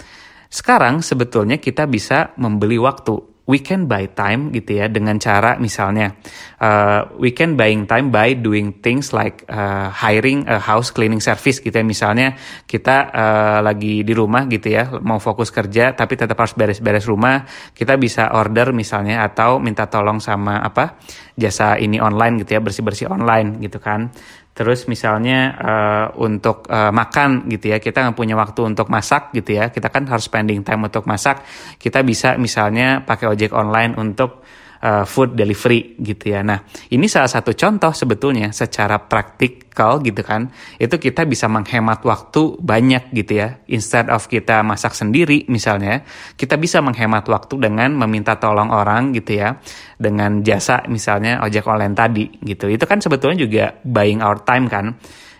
sekarang 0.49 1.03
sebetulnya 1.03 1.59
kita 1.59 1.83
bisa 1.89 2.31
membeli 2.39 2.79
waktu 2.79 3.34
we 3.45 3.61
can 3.61 3.85
buy 3.85 4.09
time 4.09 4.49
gitu 4.49 4.81
ya 4.81 4.89
dengan 4.89 5.21
cara 5.21 5.57
misalnya 5.61 6.17
uh, 6.57 7.13
we 7.21 7.29
can 7.29 7.53
buying 7.53 7.85
time 7.85 8.09
by 8.09 8.33
doing 8.33 8.81
things 8.81 9.13
like 9.13 9.45
uh, 9.49 9.89
hiring 9.93 10.45
a 10.49 10.57
house 10.57 10.89
cleaning 10.89 11.21
service 11.21 11.61
gitu 11.61 11.73
ya. 11.73 11.85
Misalnya 11.85 12.33
kita 12.65 13.13
uh, 13.13 13.59
lagi 13.61 14.01
di 14.01 14.13
rumah 14.17 14.49
gitu 14.49 14.73
ya 14.73 14.89
mau 15.01 15.21
fokus 15.21 15.53
kerja 15.53 15.93
tapi 15.93 16.17
tetap 16.17 16.37
harus 16.37 16.57
beres-beres 16.57 17.05
rumah 17.05 17.45
kita 17.77 17.95
bisa 18.01 18.33
order 18.33 18.73
misalnya 18.73 19.21
atau 19.21 19.61
minta 19.61 19.85
tolong 19.85 20.17
sama 20.17 20.59
apa 20.65 20.97
jasa 21.37 21.77
ini 21.77 22.01
online 22.01 22.41
gitu 22.41 22.57
ya 22.57 22.61
bersih-bersih 22.63 23.11
online 23.11 23.61
gitu 23.61 23.77
kan 23.77 24.09
Terus 24.55 24.87
misalnya 24.87 25.39
uh, 25.59 26.07
untuk 26.23 26.63
uh, 26.71 26.87
makan 26.87 27.43
gitu 27.51 27.75
ya, 27.75 27.83
kita 27.83 28.07
nggak 28.07 28.15
punya 28.15 28.39
waktu 28.39 28.63
untuk 28.63 28.87
masak 28.87 29.35
gitu 29.35 29.59
ya, 29.59 29.67
kita 29.67 29.91
kan 29.91 30.07
harus 30.07 30.31
spending 30.31 30.63
time 30.63 30.87
untuk 30.87 31.03
masak. 31.03 31.43
Kita 31.75 31.99
bisa 32.07 32.39
misalnya 32.39 33.03
pakai 33.03 33.35
ojek 33.35 33.51
online 33.51 33.99
untuk 33.99 34.47
uh, 34.85 35.03
food 35.09 35.33
delivery 35.33 35.97
gitu 35.97 36.37
ya. 36.37 36.45
Nah, 36.45 36.61
ini 36.93 37.09
salah 37.09 37.27
satu 37.27 37.57
contoh 37.57 37.89
sebetulnya 37.89 38.53
secara 38.53 39.01
praktikal 39.01 39.97
gitu 40.05 40.21
kan. 40.21 40.53
Itu 40.77 41.01
kita 41.01 41.25
bisa 41.25 41.49
menghemat 41.49 42.05
waktu 42.05 42.61
banyak 42.61 43.09
gitu 43.17 43.41
ya. 43.41 43.57
Instead 43.65 44.13
of 44.13 44.29
kita 44.29 44.61
masak 44.61 44.93
sendiri 44.93 45.49
misalnya, 45.49 46.05
kita 46.37 46.61
bisa 46.61 46.85
menghemat 46.85 47.25
waktu 47.25 47.57
dengan 47.57 47.97
meminta 47.97 48.37
tolong 48.37 48.69
orang 48.69 49.17
gitu 49.17 49.41
ya. 49.41 49.57
Dengan 49.97 50.45
jasa 50.45 50.85
misalnya 50.85 51.41
ojek 51.41 51.65
online 51.65 51.97
tadi 51.97 52.25
gitu. 52.45 52.69
Itu 52.69 52.85
kan 52.85 53.01
sebetulnya 53.01 53.41
juga 53.41 53.65
buying 53.81 54.21
our 54.21 54.37
time 54.45 54.69
kan 54.69 54.93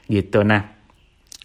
gitu. 0.10 0.42
Nah, 0.42 0.75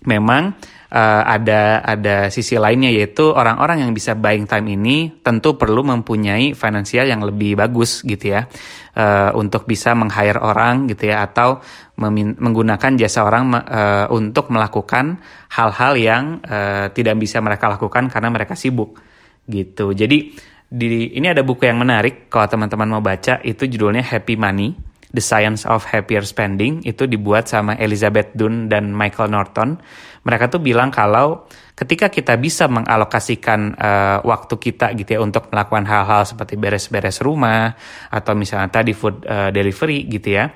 memang 0.08 0.56
uh, 0.90 1.22
ada 1.24 1.84
ada 1.84 2.16
sisi 2.32 2.56
lainnya 2.56 2.88
yaitu 2.88 3.30
orang-orang 3.30 3.84
yang 3.84 3.92
bisa 3.92 4.16
buying 4.16 4.48
time 4.48 4.72
ini 4.72 5.20
tentu 5.20 5.54
perlu 5.60 5.84
mempunyai 5.84 6.56
finansial 6.56 7.04
yang 7.08 7.20
lebih 7.20 7.60
bagus 7.60 8.00
gitu 8.02 8.32
ya 8.32 8.48
uh, 8.96 9.30
untuk 9.36 9.68
bisa 9.68 9.92
meng-hire 9.92 10.40
orang 10.40 10.88
gitu 10.88 11.12
ya 11.12 11.24
atau 11.24 11.60
menggunakan 12.00 12.96
jasa 12.96 13.28
orang 13.28 13.52
uh, 13.52 14.06
untuk 14.08 14.48
melakukan 14.48 15.20
hal-hal 15.52 15.92
yang 16.00 16.24
uh, 16.48 16.88
tidak 16.96 17.20
bisa 17.20 17.44
mereka 17.44 17.68
lakukan 17.68 18.08
karena 18.08 18.32
mereka 18.32 18.56
sibuk 18.56 18.96
gitu. 19.44 19.92
Jadi 19.92 20.32
di 20.70 21.18
ini 21.18 21.26
ada 21.28 21.42
buku 21.42 21.66
yang 21.66 21.82
menarik 21.82 22.30
kalau 22.32 22.46
teman-teman 22.46 22.88
mau 22.88 23.02
baca 23.04 23.42
itu 23.42 23.68
judulnya 23.68 24.00
Happy 24.06 24.38
Money 24.38 24.89
The 25.10 25.22
Science 25.22 25.66
of 25.66 25.82
Happier 25.90 26.22
Spending 26.22 26.86
itu 26.86 27.10
dibuat 27.10 27.50
sama 27.50 27.74
Elizabeth 27.74 28.30
Dunn 28.34 28.70
dan 28.70 28.94
Michael 28.94 29.34
Norton. 29.34 29.78
Mereka 30.22 30.52
tuh 30.52 30.62
bilang 30.62 30.94
kalau 30.94 31.50
ketika 31.74 32.12
kita 32.12 32.36
bisa 32.36 32.68
mengalokasikan 32.68 33.74
uh, 33.74 34.18
waktu 34.22 34.54
kita 34.60 34.92
gitu 34.94 35.16
ya 35.16 35.20
untuk 35.24 35.48
melakukan 35.50 35.88
hal-hal 35.88 36.22
seperti 36.28 36.60
beres-beres 36.60 37.24
rumah 37.24 37.74
atau 38.12 38.36
misalnya 38.36 38.68
tadi 38.68 38.92
food 38.92 39.24
uh, 39.24 39.48
delivery 39.48 40.06
gitu 40.06 40.36
ya 40.36 40.52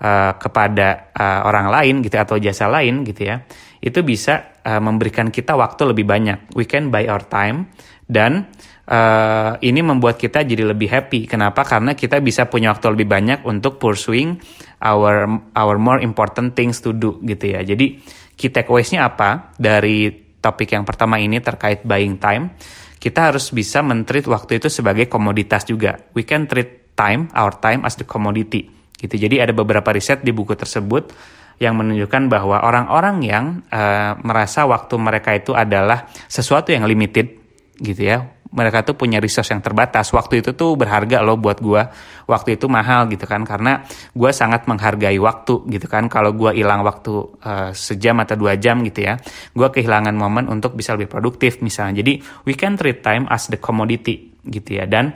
uh, 0.00 0.32
kepada 0.38 1.10
uh, 1.12 1.40
orang 1.50 1.66
lain 1.68 1.94
gitu 2.00 2.14
ya, 2.14 2.22
atau 2.24 2.38
jasa 2.38 2.70
lain 2.70 3.02
gitu 3.02 3.26
ya 3.26 3.42
itu 3.82 4.00
bisa 4.06 4.58
uh, 4.62 4.80
memberikan 4.82 5.30
kita 5.30 5.54
waktu 5.58 5.94
lebih 5.94 6.06
banyak. 6.06 6.54
We 6.54 6.66
can 6.66 6.94
buy 6.94 7.06
our 7.10 7.22
time 7.26 7.74
dan 8.06 8.50
uh, 8.88 9.60
ini 9.60 9.80
membuat 9.84 10.16
kita 10.16 10.42
jadi 10.42 10.64
lebih 10.64 10.88
happy. 10.88 11.28
Kenapa? 11.28 11.62
Karena 11.62 11.92
kita 11.92 12.18
bisa 12.24 12.48
punya 12.48 12.72
waktu 12.72 12.96
lebih 12.96 13.08
banyak 13.08 13.38
untuk 13.44 13.76
pursuing 13.76 14.40
our 14.82 15.28
our 15.54 15.76
more 15.76 16.00
important 16.00 16.56
things 16.56 16.80
to 16.80 16.96
do 16.96 17.20
gitu 17.22 17.54
ya. 17.54 17.60
Jadi 17.62 18.00
key 18.34 18.48
takeaways-nya 18.48 19.04
apa 19.04 19.52
dari 19.60 20.08
topik 20.40 20.72
yang 20.72 20.88
pertama 20.88 21.20
ini 21.20 21.38
terkait 21.38 21.84
buying 21.84 22.16
time? 22.18 22.56
Kita 22.98 23.30
harus 23.30 23.54
bisa 23.54 23.78
mentreat 23.84 24.26
waktu 24.26 24.58
itu 24.58 24.66
sebagai 24.66 25.06
komoditas 25.06 25.62
juga. 25.62 25.94
We 26.18 26.26
can 26.26 26.50
treat 26.50 26.98
time, 26.98 27.30
our 27.30 27.54
time 27.54 27.86
as 27.86 27.94
the 27.94 28.02
commodity. 28.02 28.66
Gitu. 28.98 29.14
Jadi 29.14 29.38
ada 29.38 29.54
beberapa 29.54 29.94
riset 29.94 30.26
di 30.26 30.34
buku 30.34 30.58
tersebut 30.58 31.14
yang 31.62 31.78
menunjukkan 31.78 32.26
bahwa 32.26 32.58
orang-orang 32.62 33.22
yang 33.22 33.44
uh, 33.70 34.18
merasa 34.26 34.66
waktu 34.66 34.94
mereka 34.98 35.34
itu 35.38 35.54
adalah 35.54 36.10
sesuatu 36.26 36.74
yang 36.74 36.86
limited 36.86 37.38
gitu 37.78 38.02
ya 38.10 38.26
mereka 38.48 38.80
tuh 38.84 38.96
punya 38.96 39.20
resource 39.20 39.52
yang 39.52 39.60
terbatas. 39.60 40.08
Waktu 40.12 40.40
itu 40.40 40.56
tuh 40.56 40.74
berharga 40.74 41.20
loh 41.20 41.36
buat 41.36 41.60
gue. 41.60 41.82
Waktu 42.28 42.56
itu 42.56 42.66
mahal 42.68 43.08
gitu 43.12 43.24
kan 43.28 43.44
karena 43.44 43.84
gue 44.12 44.30
sangat 44.32 44.64
menghargai 44.64 45.16
waktu 45.20 45.68
gitu 45.68 45.86
kan. 45.88 46.08
Kalau 46.08 46.32
gue 46.32 46.56
hilang 46.56 46.80
waktu 46.84 47.12
uh, 47.44 47.70
sejam 47.76 48.16
atau 48.24 48.36
dua 48.36 48.56
jam 48.56 48.80
gitu 48.84 49.04
ya, 49.04 49.20
gue 49.52 49.68
kehilangan 49.68 50.14
momen 50.16 50.48
untuk 50.48 50.72
bisa 50.72 50.96
lebih 50.96 51.12
produktif 51.12 51.60
misalnya. 51.60 52.00
Jadi 52.00 52.20
we 52.48 52.56
can 52.56 52.76
treat 52.80 53.04
time 53.04 53.28
as 53.28 53.48
the 53.52 53.60
commodity 53.60 54.32
gitu 54.44 54.80
ya. 54.80 54.88
Dan 54.88 55.12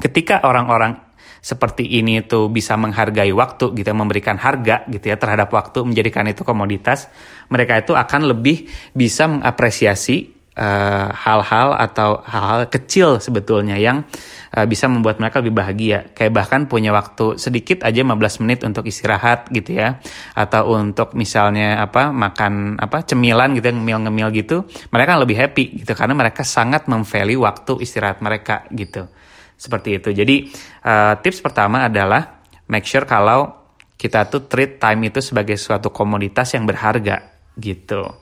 ketika 0.00 0.44
orang-orang 0.44 1.12
seperti 1.42 1.98
ini 1.98 2.22
tuh 2.22 2.46
bisa 2.54 2.78
menghargai 2.78 3.34
waktu 3.34 3.74
gitu 3.74 3.90
memberikan 3.90 4.38
harga 4.38 4.86
gitu 4.86 5.10
ya 5.10 5.18
terhadap 5.18 5.50
waktu 5.50 5.82
menjadikan 5.82 6.22
itu 6.30 6.46
komoditas 6.46 7.10
mereka 7.50 7.82
itu 7.82 7.98
akan 7.98 8.30
lebih 8.30 8.70
bisa 8.94 9.26
mengapresiasi 9.26 10.41
hal-hal 10.52 11.68
uh, 11.72 11.80
atau 11.80 12.20
hal-hal 12.28 12.68
kecil 12.68 13.16
sebetulnya 13.24 13.80
yang 13.80 14.04
uh, 14.52 14.66
bisa 14.68 14.84
membuat 14.84 15.16
mereka 15.16 15.40
lebih 15.40 15.56
bahagia. 15.56 16.12
Kayak 16.12 16.32
bahkan 16.36 16.60
punya 16.68 16.92
waktu 16.92 17.40
sedikit 17.40 17.88
aja 17.88 18.04
15 18.04 18.44
menit 18.44 18.60
untuk 18.68 18.84
istirahat 18.84 19.48
gitu 19.48 19.80
ya. 19.80 19.96
Atau 20.36 20.76
untuk 20.76 21.16
misalnya 21.16 21.80
apa 21.80 22.12
makan 22.12 22.76
apa 22.76 23.00
cemilan 23.00 23.56
gitu 23.56 23.72
ngemil-ngemil 23.72 24.28
gitu. 24.44 24.56
Mereka 24.92 25.12
lebih 25.24 25.36
happy 25.40 25.84
gitu 25.84 25.92
karena 25.96 26.12
mereka 26.12 26.44
sangat 26.44 26.84
memvalue 26.84 27.40
waktu 27.40 27.80
istirahat 27.80 28.20
mereka 28.20 28.68
gitu. 28.76 29.08
Seperti 29.56 30.04
itu. 30.04 30.12
Jadi 30.12 30.52
uh, 30.84 31.16
tips 31.16 31.40
pertama 31.40 31.88
adalah 31.88 32.44
make 32.68 32.84
sure 32.84 33.08
kalau 33.08 33.62
kita 33.96 34.26
tuh 34.28 34.50
treat 34.50 34.82
time 34.82 35.08
itu 35.08 35.22
sebagai 35.22 35.54
suatu 35.56 35.94
komoditas 35.94 36.52
yang 36.52 36.68
berharga 36.68 37.32
gitu. 37.56 38.21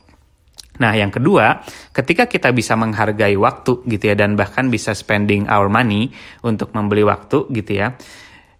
Nah, 0.78 0.94
yang 0.94 1.10
kedua, 1.10 1.66
ketika 1.90 2.30
kita 2.30 2.54
bisa 2.54 2.78
menghargai 2.78 3.34
waktu 3.34 3.82
gitu 3.90 4.04
ya 4.12 4.14
dan 4.14 4.38
bahkan 4.38 4.70
bisa 4.70 4.94
spending 4.94 5.50
our 5.50 5.66
money 5.66 6.14
untuk 6.46 6.70
membeli 6.72 7.02
waktu 7.02 7.50
gitu 7.50 7.74
ya. 7.74 7.98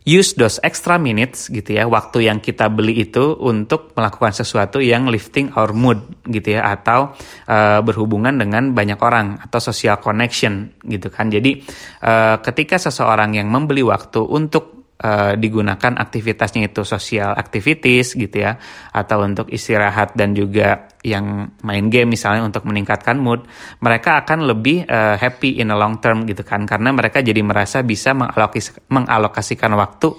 Use 0.01 0.33
those 0.33 0.57
extra 0.65 0.97
minutes 0.97 1.53
gitu 1.53 1.77
ya, 1.77 1.85
waktu 1.85 2.25
yang 2.25 2.41
kita 2.41 2.73
beli 2.73 3.05
itu 3.05 3.37
untuk 3.37 3.93
melakukan 3.93 4.33
sesuatu 4.33 4.81
yang 4.81 5.13
lifting 5.13 5.53
our 5.53 5.77
mood 5.77 6.01
gitu 6.25 6.57
ya 6.57 6.73
atau 6.73 7.13
uh, 7.45 7.85
berhubungan 7.85 8.33
dengan 8.33 8.73
banyak 8.73 8.97
orang 8.97 9.45
atau 9.45 9.61
social 9.61 10.01
connection 10.01 10.73
gitu 10.89 11.13
kan. 11.13 11.29
Jadi 11.29 11.61
uh, 12.01 12.41
ketika 12.41 12.81
seseorang 12.81 13.37
yang 13.37 13.53
membeli 13.53 13.85
waktu 13.85 14.25
untuk 14.25 14.80
uh, 15.01 15.33
digunakan 15.35 15.97
aktivitasnya 15.97 16.71
itu 16.71 16.85
sosial 16.85 17.33
activities 17.35 18.15
gitu 18.15 18.45
ya 18.45 18.61
atau 18.93 19.25
untuk 19.25 19.49
istirahat 19.49 20.15
dan 20.15 20.37
juga 20.37 20.89
yang 21.01 21.57
main 21.65 21.89
game 21.89 22.13
misalnya 22.13 22.45
untuk 22.45 22.69
meningkatkan 22.69 23.17
mood 23.17 23.49
mereka 23.81 24.21
akan 24.23 24.45
lebih 24.45 24.85
uh, 24.85 25.17
happy 25.17 25.59
in 25.59 25.73
a 25.73 25.77
long 25.77 25.99
term 25.99 26.29
gitu 26.29 26.45
kan 26.45 26.69
karena 26.69 26.93
mereka 26.93 27.25
jadi 27.25 27.41
merasa 27.41 27.81
bisa 27.81 28.13
mengalokasikan, 28.13 28.83
mengalokasikan 28.93 29.73
waktu 29.75 30.11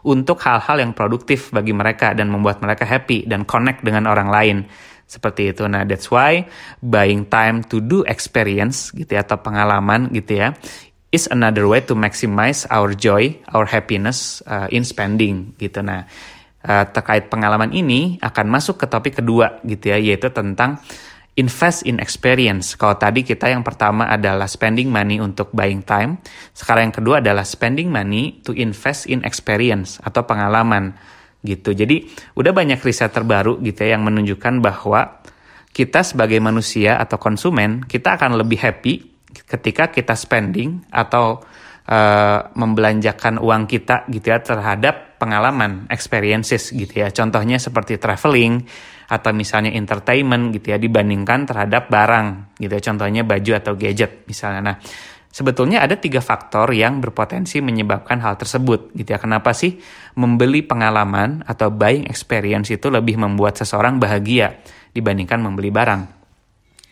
untuk 0.00 0.40
hal-hal 0.40 0.80
yang 0.80 0.92
produktif 0.96 1.52
bagi 1.52 1.76
mereka 1.76 2.16
dan 2.16 2.32
membuat 2.32 2.64
mereka 2.64 2.88
happy 2.88 3.28
dan 3.28 3.44
connect 3.44 3.84
dengan 3.84 4.08
orang 4.08 4.32
lain 4.32 4.58
seperti 5.10 5.50
itu. 5.50 5.66
Nah, 5.66 5.82
that's 5.82 6.06
why 6.08 6.46
buying 6.78 7.26
time 7.26 7.66
to 7.66 7.82
do 7.82 8.06
experience 8.06 8.94
gitu 8.94 9.18
ya 9.18 9.26
atau 9.26 9.42
pengalaman 9.42 10.06
gitu 10.14 10.38
ya 10.38 10.54
is 11.10 11.26
another 11.30 11.66
way 11.66 11.82
to 11.82 11.98
maximize 11.98 12.66
our 12.70 12.94
joy, 12.94 13.34
our 13.50 13.66
happiness 13.66 14.42
uh, 14.46 14.70
in 14.70 14.86
spending 14.86 15.54
gitu. 15.58 15.82
Nah, 15.82 16.06
uh, 16.62 16.84
terkait 16.90 17.26
pengalaman 17.26 17.74
ini 17.74 18.18
akan 18.22 18.46
masuk 18.46 18.82
ke 18.82 18.86
topik 18.86 19.18
kedua 19.18 19.58
gitu 19.66 19.90
ya, 19.90 19.98
yaitu 19.98 20.30
tentang 20.30 20.78
invest 21.38 21.86
in 21.86 21.98
experience. 21.98 22.78
Kalau 22.78 22.94
tadi 22.98 23.26
kita 23.26 23.50
yang 23.50 23.66
pertama 23.66 24.06
adalah 24.06 24.46
spending 24.46 24.90
money 24.90 25.18
untuk 25.18 25.50
buying 25.50 25.82
time, 25.82 26.22
sekarang 26.54 26.90
yang 26.90 26.96
kedua 26.96 27.16
adalah 27.22 27.42
spending 27.46 27.90
money 27.90 28.38
to 28.46 28.54
invest 28.54 29.10
in 29.10 29.22
experience 29.26 29.98
atau 30.02 30.22
pengalaman 30.26 30.94
gitu. 31.42 31.72
Jadi 31.72 32.06
udah 32.36 32.52
banyak 32.52 32.78
riset 32.84 33.10
terbaru 33.10 33.58
gitu 33.64 33.82
ya 33.82 33.96
yang 33.96 34.04
menunjukkan 34.04 34.60
bahwa 34.60 35.22
kita 35.70 36.02
sebagai 36.02 36.42
manusia 36.42 36.98
atau 36.98 37.16
konsumen 37.16 37.86
kita 37.86 38.18
akan 38.18 38.36
lebih 38.36 38.58
happy 38.58 39.09
ketika 39.50 39.90
kita 39.90 40.14
spending 40.14 40.86
atau 40.94 41.42
uh, 41.90 42.38
membelanjakan 42.54 43.42
uang 43.42 43.66
kita 43.66 44.06
gitu 44.06 44.30
ya 44.30 44.38
terhadap 44.38 45.18
pengalaman 45.18 45.90
experiences 45.90 46.70
gitu 46.70 47.02
ya. 47.02 47.10
Contohnya 47.10 47.58
seperti 47.58 47.98
traveling 47.98 48.62
atau 49.10 49.34
misalnya 49.34 49.74
entertainment 49.74 50.54
gitu 50.54 50.70
ya 50.70 50.78
dibandingkan 50.78 51.50
terhadap 51.50 51.90
barang 51.90 52.56
gitu 52.62 52.72
ya. 52.72 52.82
Contohnya 52.82 53.26
baju 53.26 53.52
atau 53.58 53.74
gadget 53.74 54.24
misalnya. 54.30 54.62
Nah 54.62 54.76
sebetulnya 55.34 55.82
ada 55.82 55.98
tiga 55.98 56.22
faktor 56.22 56.70
yang 56.72 57.02
berpotensi 57.02 57.58
menyebabkan 57.58 58.22
hal 58.22 58.38
tersebut 58.38 58.94
gitu 58.94 59.10
ya. 59.10 59.18
Kenapa 59.18 59.50
sih 59.50 59.82
membeli 60.14 60.62
pengalaman 60.62 61.42
atau 61.42 61.74
buying 61.74 62.06
experience 62.06 62.70
itu 62.70 62.86
lebih 62.86 63.18
membuat 63.18 63.58
seseorang 63.58 63.98
bahagia 63.98 64.62
dibandingkan 64.94 65.42
membeli 65.42 65.74
barang? 65.74 66.02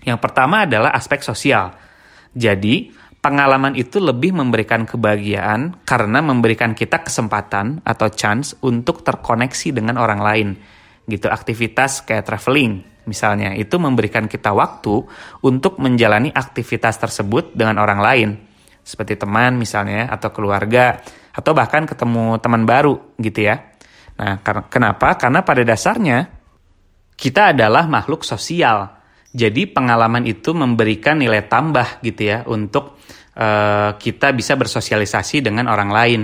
Yang 0.05 0.19
pertama 0.21 0.67
adalah 0.67 0.95
aspek 0.95 1.23
sosial 1.23 1.88
jadi 2.39 2.95
pengalaman 3.19 3.75
itu 3.75 3.99
lebih 3.99 4.31
memberikan 4.31 4.87
kebahagiaan 4.87 5.83
karena 5.83 6.23
memberikan 6.23 6.79
kita 6.79 7.03
kesempatan 7.03 7.83
atau 7.83 8.07
chance 8.15 8.55
untuk 8.63 9.03
terkoneksi 9.03 9.75
dengan 9.75 9.99
orang 9.99 10.23
lain 10.23 10.49
gitu 11.11 11.27
aktivitas 11.27 12.07
kayak 12.07 12.31
traveling 12.31 12.87
misalnya 13.11 13.57
itu 13.59 13.75
memberikan 13.81 14.31
kita 14.31 14.55
waktu 14.55 15.03
untuk 15.43 15.83
menjalani 15.83 16.31
aktivitas 16.31 17.01
tersebut 17.03 17.59
dengan 17.59 17.83
orang 17.83 18.01
lain 18.01 18.29
seperti 18.85 19.21
teman 19.21 19.61
misalnya 19.61 20.09
atau 20.09 20.33
keluarga 20.33 21.01
atau 21.33 21.53
bahkan 21.53 21.85
ketemu 21.85 22.41
teman 22.43 22.65
baru 22.65 23.15
gitu 23.21 23.47
ya. 23.47 23.63
Nah, 24.19 24.43
kenapa? 24.67 25.15
Karena 25.15 25.47
pada 25.47 25.63
dasarnya 25.63 26.27
kita 27.15 27.55
adalah 27.55 27.87
makhluk 27.87 28.27
sosial. 28.27 28.98
Jadi 29.39 29.71
pengalaman 29.71 30.27
itu 30.27 30.51
memberikan 30.51 31.23
nilai 31.23 31.47
tambah 31.47 32.03
gitu 32.03 32.27
ya 32.27 32.43
untuk 32.51 32.99
uh, 33.39 33.95
kita 33.95 34.35
bisa 34.35 34.59
bersosialisasi 34.59 35.47
dengan 35.47 35.71
orang 35.71 35.91
lain 35.95 36.23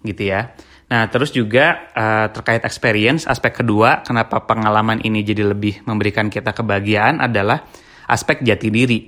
gitu 0.00 0.32
ya. 0.32 0.56
Nah, 0.88 1.08
terus 1.12 1.32
juga 1.32 1.92
uh, 1.92 2.32
terkait 2.32 2.64
experience, 2.64 3.28
aspek 3.28 3.60
kedua 3.60 4.00
kenapa 4.00 4.48
pengalaman 4.48 5.04
ini 5.04 5.20
jadi 5.20 5.44
lebih 5.44 5.84
memberikan 5.84 6.32
kita 6.32 6.56
kebahagiaan 6.56 7.20
adalah 7.20 7.60
aspek 8.08 8.40
jati 8.40 8.68
diri. 8.72 9.00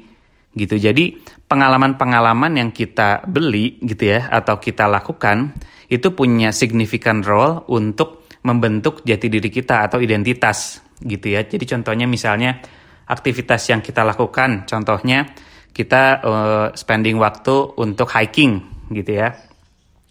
Gitu. 0.57 0.77
Jadi, 0.81 1.17
pengalaman-pengalaman 1.47 2.57
yang 2.57 2.71
kita 2.73 3.29
beli 3.29 3.77
gitu 3.85 4.09
ya 4.09 4.33
atau 4.33 4.57
kita 4.57 4.89
lakukan 4.89 5.53
itu 5.87 6.11
punya 6.17 6.51
significant 6.51 7.23
role 7.23 7.69
untuk 7.71 8.27
membentuk 8.43 9.05
jati 9.07 9.29
diri 9.31 9.53
kita 9.53 9.87
atau 9.87 10.03
identitas 10.03 10.83
gitu 10.99 11.37
ya. 11.37 11.45
Jadi 11.47 11.65
contohnya 11.67 12.09
misalnya 12.09 12.59
aktivitas 13.07 13.71
yang 13.71 13.81
kita 13.83 14.03
lakukan, 14.03 14.67
contohnya 14.67 15.31
kita 15.71 16.03
uh, 16.25 16.67
spending 16.75 17.21
waktu 17.21 17.77
untuk 17.79 18.11
hiking 18.11 18.65
gitu 18.91 19.23
ya 19.23 19.35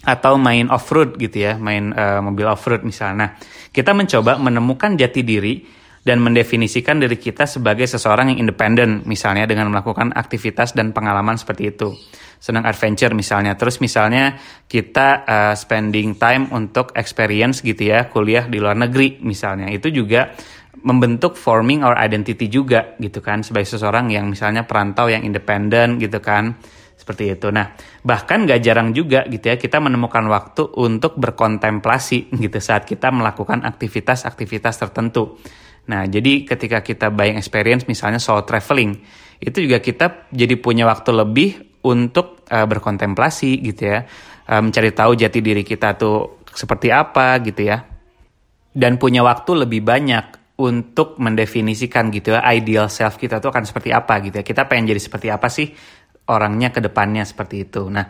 atau 0.05 0.37
main 0.37 0.69
off-road 0.69 1.17
gitu 1.17 1.49
ya, 1.49 1.57
main 1.57 1.89
uh, 1.89 2.21
mobil 2.21 2.45
off-road 2.45 2.85
misalnya. 2.85 3.17
Nah, 3.17 3.29
kita 3.73 3.91
mencoba 3.97 4.37
menemukan 4.37 4.93
jati 4.93 5.25
diri 5.25 5.65
dan 6.05 6.21
mendefinisikan 6.21 7.01
diri 7.01 7.17
kita 7.17 7.49
sebagai 7.49 7.89
seseorang 7.89 8.29
yang 8.29 8.45
independen, 8.45 9.01
misalnya 9.09 9.49
dengan 9.49 9.73
melakukan 9.73 10.13
aktivitas 10.13 10.77
dan 10.77 10.93
pengalaman 10.93 11.41
seperti 11.41 11.73
itu. 11.73 11.97
Senang 12.37 12.69
adventure 12.69 13.17
misalnya. 13.17 13.57
Terus 13.57 13.81
misalnya 13.81 14.37
kita 14.69 15.25
uh, 15.25 15.53
spending 15.57 16.13
time 16.21 16.53
untuk 16.53 16.93
experience 16.93 17.65
gitu 17.65 17.89
ya, 17.89 18.05
kuliah 18.05 18.45
di 18.45 18.61
luar 18.61 18.77
negeri 18.77 19.17
misalnya. 19.25 19.73
Itu 19.73 19.89
juga 19.89 20.37
membentuk 20.84 21.39
forming 21.39 21.86
our 21.86 21.96
identity 21.96 22.51
juga 22.51 22.98
gitu 23.00 23.24
kan 23.24 23.46
sebagai 23.46 23.70
seseorang 23.70 24.12
yang 24.12 24.27
misalnya 24.27 24.67
perantau 24.67 25.08
yang 25.08 25.24
independen 25.24 26.01
gitu 26.01 26.20
kan 26.20 26.57
seperti 26.96 27.38
itu. 27.38 27.53
Nah, 27.53 27.75
bahkan 28.01 28.50
gak 28.50 28.66
jarang 28.66 28.90
juga 28.96 29.27
gitu 29.29 29.51
ya 29.51 29.61
kita 29.61 29.77
menemukan 29.77 30.25
waktu 30.25 30.74
untuk 30.79 31.20
berkontemplasi 31.22 32.33
gitu 32.33 32.57
saat 32.57 32.90
kita 32.90 33.14
melakukan 33.14 33.61
aktivitas-aktivitas 33.61 34.81
tertentu. 34.81 35.38
Nah, 35.85 36.09
jadi 36.09 36.50
ketika 36.50 36.81
kita 36.81 37.14
buying 37.14 37.38
experience 37.38 37.85
misalnya 37.85 38.18
soal 38.18 38.42
traveling, 38.42 38.98
itu 39.38 39.61
juga 39.61 39.77
kita 39.83 40.31
jadi 40.33 40.57
punya 40.57 40.90
waktu 40.90 41.14
lebih 41.14 41.50
untuk 41.85 42.42
uh, 42.50 42.66
berkontemplasi 42.66 43.61
gitu 43.61 43.94
ya, 43.94 44.09
uh, 44.50 44.61
mencari 44.66 44.90
tahu 44.90 45.14
jati 45.14 45.40
diri 45.46 45.61
kita 45.61 45.94
tuh 45.94 46.42
seperti 46.50 46.90
apa 46.90 47.38
gitu 47.46 47.70
ya. 47.70 47.85
Dan 48.75 48.98
punya 48.98 49.22
waktu 49.22 49.68
lebih 49.68 49.85
banyak 49.85 50.45
untuk 50.55 51.20
mendefinisikan 51.20 52.07
gitu 52.15 52.31
ya 52.31 52.41
ideal 52.55 52.87
self 52.87 53.20
kita 53.20 53.44
tuh 53.44 53.51
akan 53.51 53.68
seperti 53.68 53.91
apa 53.91 54.24
gitu 54.24 54.39
ya. 54.39 54.46
Kita 54.46 54.68
pengen 54.72 54.96
jadi 54.96 55.01
seperti 55.03 55.27
apa 55.27 55.51
sih 55.51 55.68
orangnya 56.31 56.72
ke 56.72 56.79
depannya 56.79 57.27
seperti 57.27 57.68
itu. 57.68 57.91
Nah, 57.91 58.05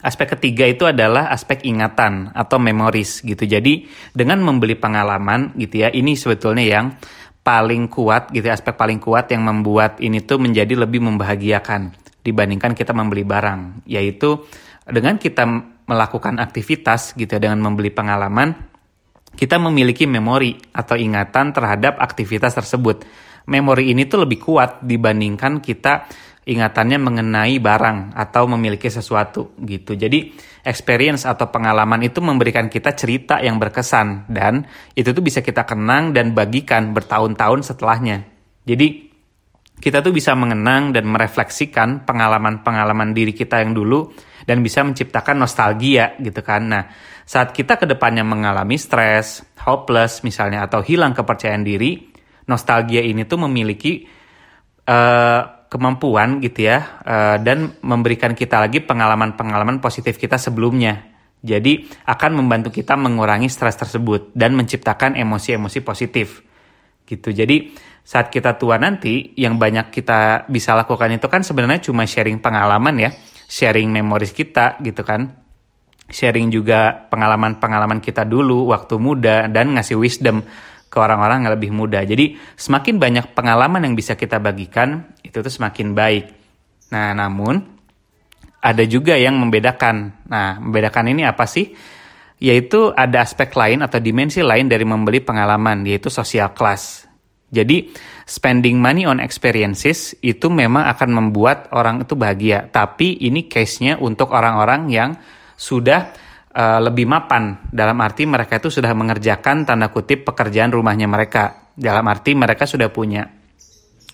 aspek 0.00 0.38
ketiga 0.38 0.64
itu 0.64 0.86
adalah 0.86 1.34
aspek 1.34 1.66
ingatan 1.66 2.30
atau 2.30 2.62
memoris 2.62 3.26
gitu. 3.26 3.42
Jadi 3.42 3.90
dengan 4.14 4.38
membeli 4.38 4.78
pengalaman 4.78 5.58
gitu 5.58 5.82
ya, 5.82 5.90
ini 5.90 6.14
sebetulnya 6.14 6.64
yang 6.64 6.86
paling 7.42 7.90
kuat 7.90 8.30
gitu 8.30 8.46
ya, 8.46 8.54
aspek 8.54 8.78
paling 8.78 9.02
kuat 9.02 9.32
yang 9.34 9.42
membuat 9.42 9.98
ini 9.98 10.22
tuh 10.22 10.38
menjadi 10.38 10.78
lebih 10.78 11.02
membahagiakan 11.02 11.96
dibandingkan 12.22 12.76
kita 12.76 12.94
membeli 12.94 13.24
barang, 13.24 13.88
yaitu 13.88 14.46
dengan 14.86 15.16
kita 15.16 15.48
melakukan 15.88 16.38
aktivitas 16.38 17.16
gitu 17.16 17.28
ya, 17.34 17.40
dengan 17.40 17.64
membeli 17.64 17.88
pengalaman, 17.90 18.54
kita 19.38 19.54
memiliki 19.62 20.02
memori 20.10 20.58
atau 20.74 20.98
ingatan 20.98 21.54
terhadap 21.54 22.02
aktivitas 22.02 22.58
tersebut. 22.58 23.06
Memori 23.46 23.94
ini 23.94 24.10
tuh 24.10 24.26
lebih 24.26 24.42
kuat 24.42 24.82
dibandingkan 24.82 25.62
kita 25.62 26.10
ingatannya 26.48 26.98
mengenai 26.98 27.60
barang 27.62 28.18
atau 28.18 28.50
memiliki 28.50 28.90
sesuatu 28.90 29.54
gitu. 29.62 29.94
Jadi 29.94 30.34
experience 30.66 31.22
atau 31.22 31.52
pengalaman 31.54 32.02
itu 32.02 32.18
memberikan 32.18 32.66
kita 32.66 32.98
cerita 32.98 33.38
yang 33.38 33.62
berkesan 33.62 34.26
dan 34.26 34.66
itu 34.98 35.14
tuh 35.14 35.22
bisa 35.22 35.44
kita 35.44 35.62
kenang 35.62 36.10
dan 36.10 36.34
bagikan 36.34 36.90
bertahun-tahun 36.90 37.62
setelahnya. 37.62 38.26
Jadi 38.66 39.08
kita 39.78 40.02
tuh 40.02 40.10
bisa 40.10 40.34
mengenang 40.34 40.90
dan 40.90 41.06
merefleksikan 41.06 42.02
pengalaman-pengalaman 42.02 43.14
diri 43.14 43.30
kita 43.30 43.62
yang 43.62 43.78
dulu 43.78 44.10
dan 44.42 44.58
bisa 44.64 44.82
menciptakan 44.82 45.38
nostalgia 45.38 46.18
gitu 46.18 46.42
kan. 46.42 46.62
Nah, 46.66 46.84
saat 47.28 47.52
kita 47.52 47.76
ke 47.76 47.84
depannya 47.84 48.24
mengalami 48.24 48.80
stres, 48.80 49.44
hopeless 49.68 50.24
misalnya 50.24 50.64
atau 50.64 50.80
hilang 50.80 51.12
kepercayaan 51.12 51.60
diri, 51.60 52.08
nostalgia 52.48 53.04
ini 53.04 53.28
tuh 53.28 53.44
memiliki 53.44 54.08
uh, 54.88 55.68
kemampuan 55.68 56.40
gitu 56.40 56.72
ya 56.72 57.04
uh, 57.04 57.36
dan 57.36 57.76
memberikan 57.84 58.32
kita 58.32 58.64
lagi 58.64 58.80
pengalaman-pengalaman 58.80 59.76
positif 59.84 60.16
kita 60.16 60.40
sebelumnya. 60.40 61.04
Jadi 61.44 61.84
akan 62.08 62.32
membantu 62.32 62.72
kita 62.72 62.96
mengurangi 62.96 63.52
stres 63.52 63.76
tersebut 63.76 64.32
dan 64.32 64.56
menciptakan 64.56 65.12
emosi-emosi 65.12 65.84
positif. 65.84 66.40
Gitu. 67.04 67.28
Jadi 67.28 67.76
saat 68.08 68.32
kita 68.32 68.56
tua 68.56 68.80
nanti 68.80 69.36
yang 69.36 69.60
banyak 69.60 69.92
kita 69.92 70.48
bisa 70.48 70.72
lakukan 70.72 71.12
itu 71.12 71.28
kan 71.28 71.44
sebenarnya 71.44 71.92
cuma 71.92 72.08
sharing 72.08 72.40
pengalaman 72.40 72.96
ya, 72.96 73.12
sharing 73.44 73.92
memoris 73.92 74.32
kita 74.32 74.80
gitu 74.80 75.04
kan. 75.04 75.47
Sharing 76.08 76.48
juga 76.48 77.04
pengalaman-pengalaman 77.12 78.00
kita 78.00 78.24
dulu 78.24 78.72
waktu 78.72 78.96
muda 78.96 79.44
dan 79.52 79.76
ngasih 79.76 80.00
wisdom 80.00 80.40
ke 80.88 80.96
orang-orang 80.96 81.44
yang 81.44 81.52
lebih 81.52 81.70
muda. 81.70 82.00
Jadi 82.00 82.40
semakin 82.56 82.96
banyak 82.96 83.36
pengalaman 83.36 83.84
yang 83.84 83.92
bisa 83.92 84.16
kita 84.16 84.40
bagikan, 84.40 85.04
itu 85.20 85.44
tuh 85.44 85.52
semakin 85.52 85.92
baik. 85.92 86.24
Nah, 86.88 87.12
namun 87.12 87.60
ada 88.64 88.84
juga 88.88 89.20
yang 89.20 89.36
membedakan. 89.36 90.26
Nah, 90.32 90.56
membedakan 90.58 91.12
ini 91.12 91.28
apa 91.28 91.44
sih? 91.44 91.76
Yaitu 92.40 92.88
ada 92.96 93.20
aspek 93.20 93.52
lain 93.52 93.84
atau 93.84 94.00
dimensi 94.00 94.40
lain 94.40 94.64
dari 94.64 94.88
membeli 94.88 95.20
pengalaman, 95.20 95.84
yaitu 95.84 96.08
social 96.08 96.56
class. 96.56 97.04
Jadi, 97.52 97.92
spending 98.24 98.80
money 98.80 99.04
on 99.04 99.20
experiences 99.20 100.16
itu 100.24 100.48
memang 100.48 100.88
akan 100.88 101.10
membuat 101.12 101.68
orang 101.76 102.04
itu 102.04 102.16
bahagia. 102.16 102.68
Tapi 102.72 103.24
ini 103.24 103.44
case-nya 103.48 104.00
untuk 104.00 104.32
orang-orang 104.32 104.88
yang 104.88 105.10
sudah 105.58 106.14
uh, 106.54 106.78
lebih 106.78 107.10
mapan. 107.10 107.66
Dalam 107.74 107.98
arti 107.98 108.24
mereka 108.24 108.62
itu 108.62 108.70
sudah 108.70 108.94
mengerjakan 108.94 109.66
tanda 109.66 109.90
kutip 109.90 110.22
pekerjaan 110.22 110.70
rumahnya 110.70 111.10
mereka. 111.10 111.74
Dalam 111.74 112.06
arti 112.06 112.38
mereka 112.38 112.64
sudah 112.64 112.94
punya 112.94 113.26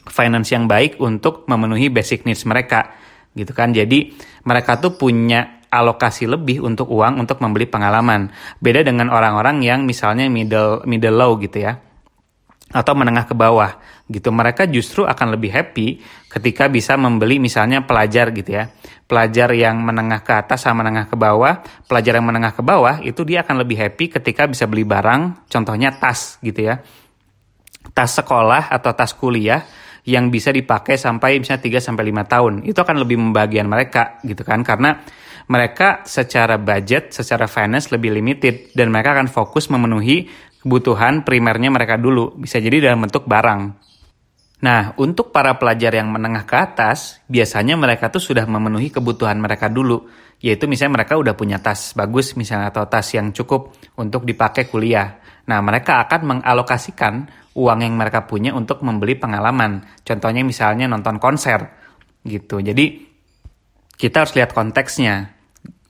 finance 0.08 0.52
yang 0.52 0.64
baik 0.64 0.96
untuk 1.00 1.44
memenuhi 1.44 1.92
basic 1.92 2.24
needs 2.24 2.48
mereka 2.48 2.96
gitu 3.36 3.52
kan? 3.52 3.76
Jadi 3.76 4.16
mereka 4.48 4.80
tuh 4.80 4.96
punya 4.96 5.60
alokasi 5.68 6.24
lebih 6.24 6.64
untuk 6.64 6.88
uang 6.88 7.20
untuk 7.20 7.44
membeli 7.44 7.68
pengalaman. 7.68 8.32
Beda 8.56 8.80
dengan 8.80 9.12
orang-orang 9.12 9.60
yang 9.60 9.84
misalnya 9.84 10.32
middle 10.32 10.80
middle 10.88 11.20
low 11.20 11.36
gitu 11.36 11.60
ya 11.60 11.93
atau 12.74 12.92
menengah 12.98 13.30
ke 13.30 13.38
bawah 13.38 13.78
gitu. 14.10 14.34
Mereka 14.34 14.66
justru 14.66 15.06
akan 15.06 15.38
lebih 15.38 15.54
happy 15.54 16.02
ketika 16.26 16.66
bisa 16.66 16.98
membeli 16.98 17.38
misalnya 17.38 17.86
pelajar 17.86 18.34
gitu 18.34 18.50
ya. 18.50 18.74
Pelajar 19.06 19.54
yang 19.54 19.78
menengah 19.78 20.26
ke 20.26 20.34
atas 20.34 20.66
sama 20.66 20.82
menengah 20.82 21.06
ke 21.06 21.14
bawah 21.14 21.62
pelajar 21.86 22.18
yang 22.18 22.26
menengah 22.26 22.50
ke 22.50 22.66
bawah 22.66 22.98
itu 23.06 23.22
dia 23.22 23.46
akan 23.46 23.62
lebih 23.62 23.78
happy 23.78 24.10
ketika 24.10 24.50
bisa 24.50 24.66
beli 24.66 24.82
barang 24.82 25.46
contohnya 25.46 25.94
tas 25.94 26.42
gitu 26.42 26.66
ya. 26.66 26.82
Tas 27.94 28.10
sekolah 28.18 28.74
atau 28.74 28.90
tas 28.90 29.14
kuliah 29.14 29.62
yang 30.04 30.28
bisa 30.28 30.52
dipakai 30.52 31.00
sampai 31.00 31.40
misalnya 31.40 31.64
3 31.64 31.80
sampai 31.80 32.04
5 32.12 32.32
tahun. 32.32 32.54
Itu 32.68 32.84
akan 32.84 32.96
lebih 33.00 33.16
membahagiakan 33.16 33.68
mereka 33.68 34.02
gitu 34.20 34.44
kan. 34.44 34.60
Karena 34.60 35.00
mereka 35.48 36.04
secara 36.08 36.56
budget, 36.56 37.12
secara 37.12 37.44
finance 37.44 37.92
lebih 37.92 38.12
limited 38.12 38.72
dan 38.72 38.88
mereka 38.88 39.16
akan 39.16 39.28
fokus 39.28 39.68
memenuhi 39.68 40.28
kebutuhan 40.64 41.28
primernya 41.28 41.68
mereka 41.68 42.00
dulu. 42.00 42.32
Bisa 42.40 42.56
jadi 42.56 42.90
dalam 42.90 43.04
bentuk 43.04 43.28
barang. 43.28 43.62
Nah, 44.64 44.96
untuk 44.96 45.28
para 45.28 45.60
pelajar 45.60 45.92
yang 45.92 46.08
menengah 46.08 46.48
ke 46.48 46.56
atas, 46.56 47.20
biasanya 47.28 47.76
mereka 47.76 48.08
tuh 48.08 48.24
sudah 48.24 48.48
memenuhi 48.48 48.88
kebutuhan 48.88 49.36
mereka 49.36 49.68
dulu. 49.68 50.08
Yaitu 50.40 50.64
misalnya 50.64 51.04
mereka 51.04 51.20
udah 51.20 51.36
punya 51.36 51.60
tas 51.60 51.92
bagus 51.92 52.32
misalnya 52.32 52.72
atau 52.72 52.88
tas 52.88 53.04
yang 53.12 53.28
cukup 53.36 53.76
untuk 54.00 54.24
dipakai 54.24 54.64
kuliah. 54.72 55.20
Nah, 55.44 55.60
mereka 55.60 56.00
akan 56.08 56.40
mengalokasikan 56.40 57.14
uang 57.52 57.78
yang 57.84 57.92
mereka 57.92 58.24
punya 58.24 58.56
untuk 58.56 58.80
membeli 58.80 59.20
pengalaman. 59.20 59.84
Contohnya 60.00 60.40
misalnya 60.40 60.88
nonton 60.88 61.20
konser 61.20 61.60
gitu. 62.24 62.64
Jadi 62.64 63.04
kita 64.00 64.24
harus 64.24 64.32
lihat 64.32 64.56
konteksnya. 64.56 65.33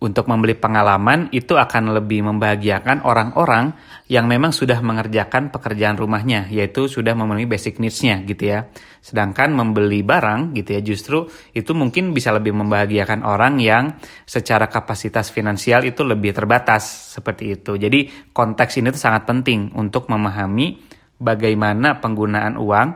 Untuk 0.04 0.28
membeli 0.28 0.52
pengalaman 0.52 1.32
itu 1.32 1.56
akan 1.56 1.96
lebih 1.96 2.28
membahagiakan 2.28 3.08
orang-orang 3.08 3.72
yang 4.12 4.28
memang 4.28 4.52
sudah 4.52 4.76
mengerjakan 4.84 5.48
pekerjaan 5.48 5.96
rumahnya, 5.96 6.44
yaitu 6.52 6.92
sudah 6.92 7.16
memenuhi 7.16 7.48
basic 7.48 7.80
needs-nya 7.80 8.20
gitu 8.28 8.52
ya. 8.52 8.68
Sedangkan 9.00 9.56
membeli 9.56 10.04
barang 10.04 10.52
gitu 10.52 10.76
ya 10.76 10.84
justru 10.84 11.24
itu 11.56 11.72
mungkin 11.72 12.12
bisa 12.12 12.36
lebih 12.36 12.52
membahagiakan 12.52 13.24
orang 13.24 13.56
yang 13.56 13.96
secara 14.28 14.68
kapasitas 14.68 15.32
finansial 15.32 15.88
itu 15.88 16.04
lebih 16.04 16.36
terbatas 16.36 17.16
seperti 17.16 17.56
itu. 17.56 17.80
Jadi 17.80 18.28
konteks 18.28 18.84
ini 18.84 18.92
tuh 18.92 19.00
sangat 19.00 19.24
penting 19.24 19.72
untuk 19.72 20.12
memahami 20.12 20.84
bagaimana 21.16 21.96
penggunaan 22.04 22.60
uang 22.60 22.88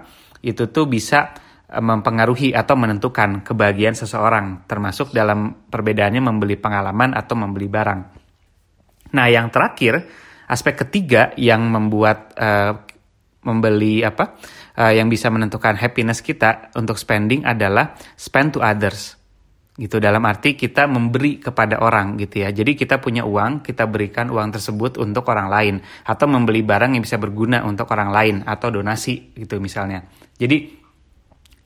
itu 0.44 0.68
tuh 0.68 0.84
bisa 0.84 1.32
mempengaruhi 1.68 2.56
atau 2.56 2.80
menentukan 2.80 3.44
kebahagiaan 3.44 3.92
seseorang, 3.92 4.64
termasuk 4.64 5.12
dalam 5.12 5.68
perbedaannya 5.68 6.24
membeli 6.24 6.56
pengalaman 6.56 7.12
atau 7.12 7.36
membeli 7.36 7.68
barang. 7.68 8.00
Nah, 9.12 9.26
yang 9.28 9.52
terakhir, 9.52 10.00
aspek 10.48 10.88
ketiga 10.88 11.36
yang 11.36 11.68
membuat 11.68 12.32
uh, 12.40 12.72
membeli 13.44 14.00
apa, 14.00 14.40
uh, 14.80 14.92
yang 14.96 15.12
bisa 15.12 15.28
menentukan 15.28 15.76
happiness 15.76 16.24
kita 16.24 16.72
untuk 16.72 16.96
spending 16.96 17.44
adalah 17.44 17.92
spend 18.16 18.56
to 18.56 18.64
others. 18.64 19.20
Gitu 19.78 20.02
dalam 20.02 20.26
arti 20.26 20.58
kita 20.58 20.90
memberi 20.90 21.38
kepada 21.38 21.78
orang 21.78 22.18
gitu 22.18 22.42
ya. 22.42 22.50
Jadi 22.50 22.74
kita 22.74 22.98
punya 22.98 23.22
uang 23.22 23.62
kita 23.62 23.86
berikan 23.86 24.26
uang 24.26 24.50
tersebut 24.50 24.98
untuk 24.98 25.22
orang 25.30 25.46
lain 25.46 25.74
atau 26.02 26.26
membeli 26.26 26.66
barang 26.66 26.98
yang 26.98 27.04
bisa 27.06 27.14
berguna 27.14 27.62
untuk 27.62 27.86
orang 27.94 28.10
lain 28.10 28.36
atau 28.42 28.74
donasi 28.74 29.38
gitu 29.38 29.62
misalnya. 29.62 30.02
Jadi 30.34 30.87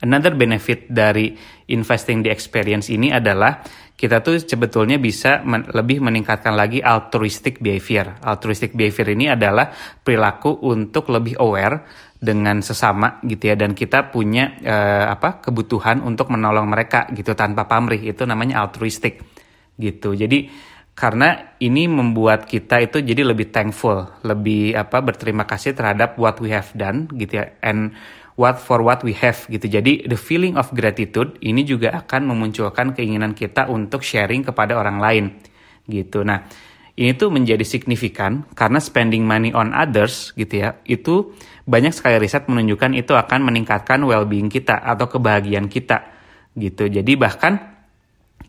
another 0.02 0.34
benefit 0.34 0.90
dari 0.90 1.32
investing 1.70 2.20
di 2.20 2.28
experience 2.28 2.90
ini 2.90 3.14
adalah 3.14 3.62
kita 3.94 4.18
tuh 4.18 4.42
sebetulnya 4.42 4.98
bisa 4.98 5.46
men 5.46 5.62
lebih 5.70 6.02
meningkatkan 6.02 6.58
lagi 6.58 6.82
altruistic 6.82 7.62
behavior. 7.62 8.18
Altruistic 8.18 8.74
behavior 8.74 9.14
ini 9.14 9.30
adalah 9.30 9.70
perilaku 10.02 10.58
untuk 10.66 11.06
lebih 11.14 11.38
aware 11.38 11.86
dengan 12.18 12.58
sesama 12.66 13.22
gitu 13.22 13.50
ya 13.50 13.54
dan 13.54 13.78
kita 13.78 14.10
punya 14.10 14.58
uh, 14.58 15.06
apa 15.06 15.38
kebutuhan 15.38 16.02
untuk 16.02 16.34
menolong 16.34 16.66
mereka 16.66 17.06
gitu 17.14 17.38
tanpa 17.38 17.70
pamrih. 17.70 18.02
Itu 18.02 18.26
namanya 18.26 18.66
altruistik 18.66 19.22
gitu. 19.78 20.18
Jadi 20.18 20.50
karena 20.92 21.56
ini 21.62 21.88
membuat 21.88 22.44
kita 22.44 22.82
itu 22.84 23.00
jadi 23.00 23.24
lebih 23.24 23.48
thankful 23.48 24.20
lebih 24.28 24.76
apa 24.76 25.00
berterima 25.00 25.48
kasih 25.48 25.72
terhadap 25.72 26.20
what 26.20 26.36
we 26.36 26.52
have 26.52 26.68
done 26.76 27.08
gitu 27.16 27.40
ya 27.40 27.56
and 27.64 27.96
what 28.42 28.58
for 28.58 28.82
what 28.82 29.06
we 29.06 29.14
have 29.14 29.38
gitu 29.46 29.70
jadi 29.70 30.10
the 30.10 30.18
feeling 30.18 30.58
of 30.58 30.74
gratitude 30.74 31.38
ini 31.38 31.62
juga 31.62 31.94
akan 31.94 32.34
memunculkan 32.34 32.90
keinginan 32.90 33.38
kita 33.38 33.70
untuk 33.70 34.02
sharing 34.02 34.42
kepada 34.42 34.74
orang 34.74 34.98
lain 34.98 35.24
gitu 35.86 36.26
nah 36.26 36.42
ini 36.98 37.14
tuh 37.14 37.30
menjadi 37.30 37.62
signifikan 37.62 38.44
karena 38.58 38.82
spending 38.82 39.22
money 39.22 39.54
on 39.54 39.70
others 39.70 40.34
gitu 40.34 40.66
ya 40.66 40.82
itu 40.84 41.30
banyak 41.62 41.94
sekali 41.94 42.18
riset 42.18 42.50
menunjukkan 42.50 42.92
itu 42.98 43.14
akan 43.14 43.46
meningkatkan 43.46 44.02
well-being 44.02 44.50
kita 44.50 44.82
atau 44.82 45.06
kebahagiaan 45.06 45.70
kita 45.70 46.02
gitu. 46.58 46.90
Jadi 46.90 47.12
bahkan 47.14 47.58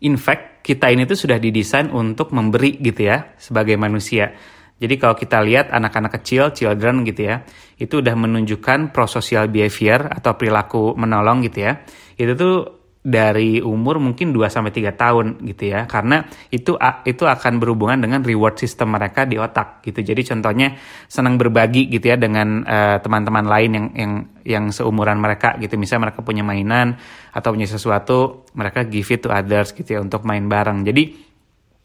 in 0.01 0.17
fact 0.17 0.65
kita 0.65 0.89
ini 0.89 1.06
tuh 1.06 1.15
sudah 1.19 1.38
didesain 1.38 1.91
untuk 1.93 2.34
memberi 2.34 2.79
gitu 2.82 3.08
ya 3.08 3.38
sebagai 3.38 3.77
manusia. 3.77 4.34
Jadi 4.81 4.95
kalau 4.99 5.15
kita 5.15 5.39
lihat 5.39 5.71
anak-anak 5.71 6.19
kecil, 6.19 6.51
children 6.51 7.07
gitu 7.07 7.29
ya, 7.29 7.45
itu 7.79 8.03
udah 8.03 8.15
menunjukkan 8.17 8.91
prosocial 8.91 9.47
behavior 9.47 10.12
atau 10.12 10.36
perilaku 10.36 10.97
menolong 10.97 11.45
gitu 11.45 11.65
ya. 11.69 11.83
Itu 12.19 12.33
tuh 12.36 12.55
dari 13.03 13.59
umur 13.59 13.99
mungkin 13.99 14.31
2 14.31 14.47
sampai 14.47 14.71
3 14.71 14.95
tahun 14.95 15.27
gitu 15.43 15.75
ya. 15.75 15.83
Karena 15.86 16.23
itu 16.49 16.79
itu 17.03 17.23
akan 17.27 17.53
berhubungan 17.59 17.99
dengan 17.99 18.23
reward 18.23 18.55
system 18.55 18.95
mereka 18.95 19.27
di 19.27 19.36
otak 19.36 19.83
gitu. 19.83 19.99
Jadi 19.99 20.23
contohnya 20.23 20.79
senang 21.12 21.36
berbagi 21.36 21.91
gitu 21.91 22.15
ya 22.15 22.15
dengan 22.15 22.63
eh, 22.63 22.97
teman-teman 23.03 23.43
uh, 23.43 23.51
lain 23.51 23.69
yang 23.75 23.88
yang 23.93 24.13
yang 24.43 24.65
seumuran 24.71 25.19
mereka 25.19 25.59
gitu. 25.59 25.75
Misalnya 25.75 26.09
mereka 26.09 26.23
punya 26.23 26.47
mainan 26.47 26.95
atau 27.36 27.51
punya 27.51 27.67
sesuatu, 27.67 28.47
mereka 28.55 28.88
give 28.88 29.12
it 29.12 29.19
to 29.19 29.29
others 29.29 29.75
gitu 29.75 29.95
ya 29.95 29.99
untuk 29.99 30.23
main 30.23 30.47
bareng. 30.47 30.88
Jadi 30.88 31.22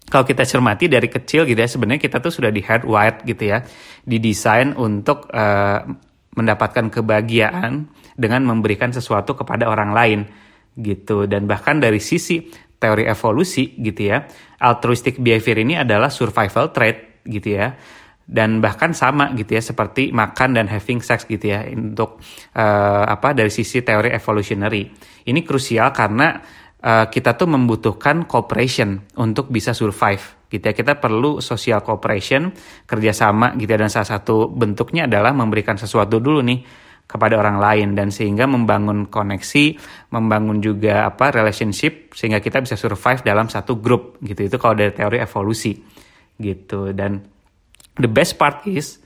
kalau 0.08 0.24
kita 0.24 0.44
cermati 0.48 0.88
dari 0.88 1.08
kecil 1.12 1.44
gitu 1.44 1.60
ya 1.60 1.68
sebenarnya 1.68 2.00
kita 2.00 2.18
tuh 2.24 2.32
sudah 2.32 2.48
di 2.48 2.64
hardwired 2.64 3.24
gitu 3.28 3.44
ya 3.52 3.60
didesain 4.08 4.72
untuk 4.76 5.28
uh, 5.30 5.84
mendapatkan 6.38 6.88
kebahagiaan 6.88 7.90
dengan 8.14 8.46
memberikan 8.46 8.94
sesuatu 8.94 9.34
kepada 9.34 9.66
orang 9.66 9.90
lain 9.92 10.20
gitu. 10.78 11.26
Dan 11.26 11.44
bahkan 11.50 11.82
dari 11.82 11.98
sisi 11.98 12.46
teori 12.78 13.10
evolusi 13.10 13.74
gitu 13.82 14.14
ya 14.14 14.22
altruistic 14.62 15.18
behavior 15.18 15.58
ini 15.58 15.74
adalah 15.82 16.08
survival 16.08 16.70
trait 16.70 17.22
gitu 17.26 17.58
ya. 17.58 17.74
Dan 18.28 18.60
bahkan 18.60 18.92
sama 18.92 19.32
gitu 19.32 19.56
ya 19.56 19.62
seperti 19.64 20.12
makan 20.12 20.60
dan 20.60 20.68
having 20.68 21.00
sex 21.00 21.24
gitu 21.24 21.48
ya 21.48 21.64
untuk 21.72 22.20
uh, 22.52 23.04
apa 23.08 23.32
dari 23.32 23.48
sisi 23.48 23.80
teori 23.80 24.12
evolutionary. 24.12 24.84
Ini 25.24 25.40
krusial 25.48 25.96
karena 25.96 26.36
uh, 26.84 27.06
kita 27.10 27.34
tuh 27.34 27.48
membutuhkan 27.50 28.26
cooperation 28.28 29.02
untuk 29.18 29.50
bisa 29.50 29.72
survive 29.74 30.48
gitu 30.48 30.64
ya 30.64 30.72
kita 30.72 30.96
perlu 30.96 31.44
social 31.44 31.84
cooperation 31.84 32.48
kerjasama 32.88 33.52
gitu 33.60 33.68
ya 33.68 33.78
dan 33.84 33.92
salah 33.92 34.16
satu 34.16 34.48
bentuknya 34.48 35.04
adalah 35.04 35.36
memberikan 35.36 35.76
sesuatu 35.76 36.16
dulu 36.22 36.40
nih 36.40 36.60
kepada 37.08 37.40
orang 37.40 37.56
lain 37.56 37.88
dan 37.96 38.12
sehingga 38.12 38.44
membangun 38.44 39.08
koneksi, 39.08 39.80
membangun 40.12 40.60
juga 40.60 41.08
apa 41.08 41.32
relationship 41.32 42.12
sehingga 42.12 42.36
kita 42.36 42.60
bisa 42.60 42.76
survive 42.76 43.24
dalam 43.24 43.48
satu 43.48 43.80
grup 43.80 44.20
gitu. 44.20 44.44
Itu 44.44 44.60
kalau 44.60 44.76
dari 44.76 44.92
teori 44.92 45.16
evolusi 45.16 45.72
gitu. 46.36 46.92
Dan 46.92 47.24
the 47.96 48.12
best 48.12 48.36
part 48.36 48.68
is 48.68 49.00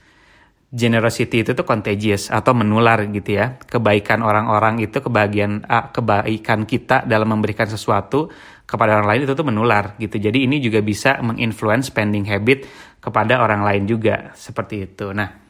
generosity 0.73 1.45
itu 1.45 1.53
tuh 1.53 1.61
contagious 1.61 2.33
atau 2.33 2.57
menular 2.57 3.05
gitu 3.13 3.37
ya. 3.37 3.61
Kebaikan 3.61 4.25
orang-orang 4.25 4.81
itu 4.81 4.97
kebahagiaan 4.97 5.69
ah, 5.69 5.93
kebaikan 5.93 6.65
kita 6.65 7.05
dalam 7.05 7.29
memberikan 7.29 7.69
sesuatu 7.69 8.33
kepada 8.65 8.97
orang 8.97 9.07
lain 9.13 9.21
itu 9.29 9.33
tuh 9.37 9.45
menular 9.45 9.93
gitu. 10.01 10.17
Jadi 10.17 10.49
ini 10.49 10.57
juga 10.57 10.81
bisa 10.81 11.21
menginfluence 11.21 11.93
spending 11.93 12.25
habit 12.25 12.65
kepada 12.97 13.45
orang 13.45 13.61
lain 13.61 13.85
juga 13.85 14.33
seperti 14.33 14.89
itu. 14.89 15.13
Nah, 15.13 15.43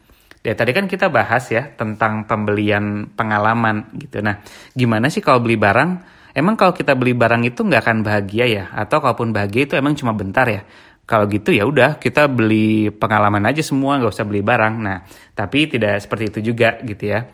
Ya 0.44 0.60
tadi 0.60 0.76
kan 0.76 0.92
kita 0.92 1.08
bahas 1.08 1.48
ya 1.48 1.72
tentang 1.72 2.28
pembelian 2.28 3.08
pengalaman 3.16 3.96
gitu. 3.96 4.20
Nah, 4.20 4.44
gimana 4.76 5.08
sih 5.08 5.24
kalau 5.24 5.40
beli 5.40 5.56
barang? 5.56 6.04
Emang 6.36 6.60
kalau 6.60 6.76
kita 6.76 7.00
beli 7.00 7.16
barang 7.16 7.48
itu 7.48 7.64
nggak 7.64 7.80
akan 7.80 7.98
bahagia 8.04 8.46
ya? 8.52 8.64
Atau 8.76 9.00
kalaupun 9.00 9.32
bahagia 9.32 9.72
itu 9.72 9.80
emang 9.80 9.96
cuma 9.96 10.12
bentar 10.12 10.44
ya? 10.52 10.68
Kalau 11.04 11.28
gitu 11.28 11.52
ya 11.52 11.68
udah 11.68 12.00
kita 12.00 12.32
beli 12.32 12.88
pengalaman 12.88 13.44
aja 13.44 13.60
semua 13.60 14.00
nggak 14.00 14.14
usah 14.16 14.28
beli 14.28 14.40
barang. 14.40 14.76
Nah, 14.80 15.04
tapi 15.36 15.68
tidak 15.68 16.00
seperti 16.00 16.32
itu 16.32 16.40
juga 16.54 16.80
gitu 16.80 17.12
ya. 17.12 17.28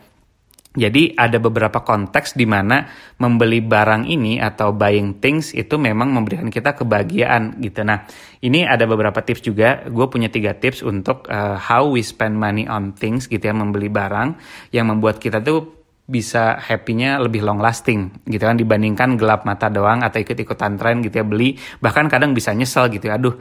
Jadi 0.70 1.18
ada 1.18 1.42
beberapa 1.42 1.82
konteks 1.82 2.38
di 2.38 2.46
mana 2.46 2.86
membeli 3.18 3.58
barang 3.58 4.06
ini 4.06 4.38
atau 4.38 4.70
buying 4.70 5.18
things 5.18 5.50
itu 5.50 5.74
memang 5.74 6.14
memberikan 6.14 6.46
kita 6.46 6.78
kebahagiaan 6.78 7.58
gitu. 7.58 7.82
Nah 7.82 8.06
ini 8.38 8.62
ada 8.62 8.86
beberapa 8.86 9.18
tips 9.18 9.42
juga. 9.42 9.82
Gue 9.90 10.06
punya 10.06 10.30
tiga 10.30 10.54
tips 10.54 10.86
untuk 10.86 11.26
uh, 11.26 11.58
how 11.58 11.90
we 11.90 12.06
spend 12.06 12.38
money 12.38 12.70
on 12.70 12.94
things 12.94 13.26
gitu 13.26 13.42
ya 13.42 13.50
membeli 13.50 13.90
barang 13.90 14.38
yang 14.70 14.86
membuat 14.86 15.18
kita 15.18 15.42
tuh 15.42 15.79
bisa 16.10 16.58
happy-nya 16.58 17.22
lebih 17.22 17.46
long 17.46 17.62
lasting 17.62 18.26
gitu 18.26 18.42
kan 18.42 18.58
dibandingkan 18.58 19.14
gelap 19.14 19.46
mata 19.46 19.70
doang 19.70 20.02
atau 20.02 20.18
ikut-ikutan 20.18 20.74
tren 20.74 20.98
gitu 21.06 21.22
ya 21.22 21.26
beli 21.26 21.54
bahkan 21.78 22.10
kadang 22.10 22.34
bisa 22.34 22.50
nyesel 22.50 22.90
gitu 22.90 23.06
ya 23.06 23.14
aduh 23.14 23.38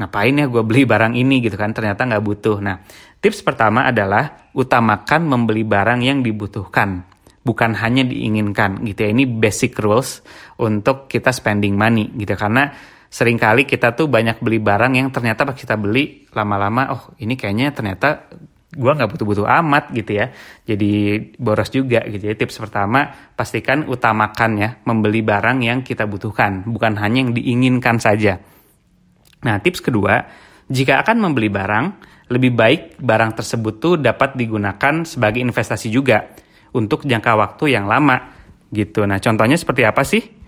ngapain 0.00 0.32
ya 0.32 0.46
gue 0.48 0.62
beli 0.64 0.82
barang 0.88 1.12
ini 1.18 1.44
gitu 1.44 1.56
kan 1.58 1.74
ternyata 1.76 2.08
nggak 2.08 2.24
butuh. 2.24 2.58
Nah 2.64 2.80
tips 3.20 3.44
pertama 3.44 3.84
adalah 3.84 4.50
utamakan 4.56 5.28
membeli 5.28 5.66
barang 5.66 6.00
yang 6.00 6.24
dibutuhkan 6.24 7.04
bukan 7.42 7.74
hanya 7.76 8.06
diinginkan 8.06 8.80
gitu 8.86 9.04
ya. 9.04 9.10
Ini 9.12 9.24
basic 9.28 9.76
rules 9.82 10.24
untuk 10.58 11.10
kita 11.10 11.34
spending 11.34 11.76
money 11.76 12.08
gitu 12.16 12.32
karena 12.38 12.72
sering 13.12 13.36
kali 13.36 13.68
kita 13.68 13.92
tuh 13.92 14.08
banyak 14.08 14.40
beli 14.40 14.56
barang 14.56 14.96
yang 14.96 15.12
ternyata 15.12 15.44
pas 15.44 15.52
kita 15.52 15.76
beli 15.76 16.24
lama-lama 16.32 16.96
oh 16.96 17.02
ini 17.20 17.36
kayaknya 17.36 17.68
ternyata 17.76 18.32
gue 18.72 18.92
nggak 18.92 19.10
butuh-butuh 19.12 19.44
amat 19.44 19.92
gitu 19.92 20.16
ya. 20.16 20.32
Jadi 20.64 21.20
boros 21.36 21.68
juga 21.68 22.00
gitu 22.08 22.24
ya. 22.24 22.34
Tips 22.34 22.56
pertama 22.56 23.12
pastikan 23.36 23.84
utamakan 23.84 24.50
ya 24.56 24.70
membeli 24.88 25.20
barang 25.20 25.60
yang 25.60 25.84
kita 25.84 26.08
butuhkan. 26.08 26.64
Bukan 26.64 26.96
hanya 26.96 27.28
yang 27.28 27.32
diinginkan 27.36 28.00
saja. 28.00 28.40
Nah 29.44 29.56
tips 29.60 29.84
kedua 29.84 30.24
jika 30.72 31.04
akan 31.04 31.20
membeli 31.20 31.52
barang 31.52 31.86
lebih 32.32 32.56
baik 32.56 32.80
barang 32.96 33.36
tersebut 33.36 33.74
tuh 33.76 33.94
dapat 34.00 34.40
digunakan 34.40 35.04
sebagai 35.04 35.44
investasi 35.44 35.92
juga 35.92 36.32
untuk 36.72 37.04
jangka 37.04 37.32
waktu 37.36 37.76
yang 37.76 37.84
lama 37.84 38.32
gitu. 38.72 39.04
Nah 39.04 39.20
contohnya 39.20 39.60
seperti 39.60 39.84
apa 39.84 40.00
sih 40.00 40.41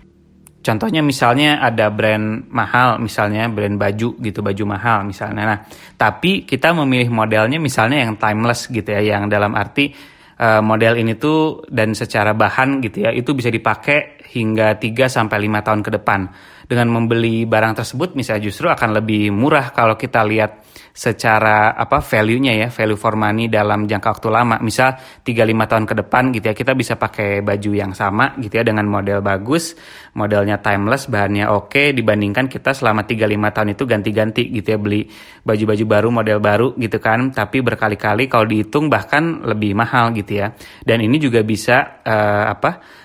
Contohnya 0.65 1.05
misalnya 1.05 1.61
ada 1.61 1.93
brand 1.93 2.49
mahal, 2.49 2.97
misalnya 2.97 3.45
brand 3.53 3.77
baju 3.77 4.17
gitu, 4.17 4.41
baju 4.41 4.63
mahal 4.65 5.05
misalnya. 5.05 5.43
Nah, 5.45 5.59
tapi 5.93 6.41
kita 6.41 6.73
memilih 6.73 7.13
modelnya 7.13 7.61
misalnya 7.61 8.01
yang 8.01 8.17
timeless 8.17 8.65
gitu 8.73 8.89
ya, 8.89 9.05
yang 9.05 9.29
dalam 9.29 9.53
arti 9.53 9.93
uh, 10.41 10.65
model 10.65 10.97
ini 10.97 11.21
tuh 11.21 11.69
dan 11.69 11.93
secara 11.93 12.33
bahan 12.33 12.81
gitu 12.81 13.05
ya, 13.05 13.13
itu 13.13 13.37
bisa 13.37 13.53
dipakai 13.53 14.25
hingga 14.33 14.81
3 14.81 15.05
sampai 15.05 15.37
5 15.45 15.65
tahun 15.69 15.81
ke 15.85 15.91
depan. 16.01 16.19
Dengan 16.65 16.89
membeli 16.89 17.45
barang 17.45 17.77
tersebut 17.77 18.17
misalnya 18.17 18.49
justru 18.49 18.65
akan 18.67 18.97
lebih 18.97 19.29
murah 19.29 19.69
kalau 19.69 19.93
kita 19.93 20.25
lihat 20.25 20.65
secara 20.95 21.75
apa 21.75 21.99
value-nya 21.99 22.55
ya, 22.55 22.67
value 22.71 22.95
for 22.95 23.19
money 23.19 23.51
dalam 23.51 23.83
jangka 23.83 24.15
waktu 24.15 24.29
lama. 24.31 24.55
Misal 24.63 24.95
3-5 25.21 25.71
tahun 25.71 25.85
ke 25.85 25.93
depan 26.01 26.23
gitu 26.31 26.45
ya, 26.47 26.55
kita 26.55 26.71
bisa 26.71 26.95
pakai 26.95 27.43
baju 27.43 27.71
yang 27.75 27.91
sama 27.91 28.31
gitu 28.39 28.55
ya 28.55 28.63
dengan 28.63 28.87
model 28.87 29.19
bagus, 29.19 29.75
modelnya 30.15 30.63
timeless, 30.63 31.11
bahannya 31.11 31.51
oke 31.51 31.75
okay, 31.75 31.87
dibandingkan 31.91 32.47
kita 32.47 32.71
selama 32.71 33.03
3-5 33.03 33.55
tahun 33.55 33.69
itu 33.75 33.83
ganti-ganti 33.83 34.43
gitu 34.55 34.67
ya, 34.71 34.79
beli 34.79 35.03
baju-baju 35.43 35.83
baru, 35.83 36.07
model 36.15 36.39
baru 36.39 36.67
gitu 36.79 36.97
kan, 37.03 37.35
tapi 37.35 37.59
berkali-kali 37.59 38.31
kalau 38.31 38.47
dihitung 38.47 38.87
bahkan 38.87 39.43
lebih 39.43 39.75
mahal 39.75 40.15
gitu 40.15 40.39
ya. 40.39 40.55
Dan 40.81 41.03
ini 41.03 41.19
juga 41.19 41.43
bisa 41.43 42.01
uh, 42.07 42.55
apa? 42.55 43.03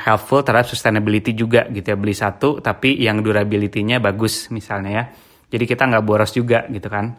Helpful 0.00 0.40
terhadap 0.40 0.68
sustainability 0.68 1.36
juga 1.36 1.68
gitu 1.68 1.92
ya 1.92 1.96
beli 2.00 2.16
satu 2.16 2.64
tapi 2.64 2.96
yang 2.96 3.20
durability-nya 3.20 4.00
bagus 4.00 4.48
misalnya 4.48 4.90
ya 4.90 5.04
jadi 5.52 5.68
kita 5.68 5.84
nggak 5.84 6.04
boros 6.08 6.32
juga 6.32 6.64
gitu 6.72 6.88
kan. 6.88 7.12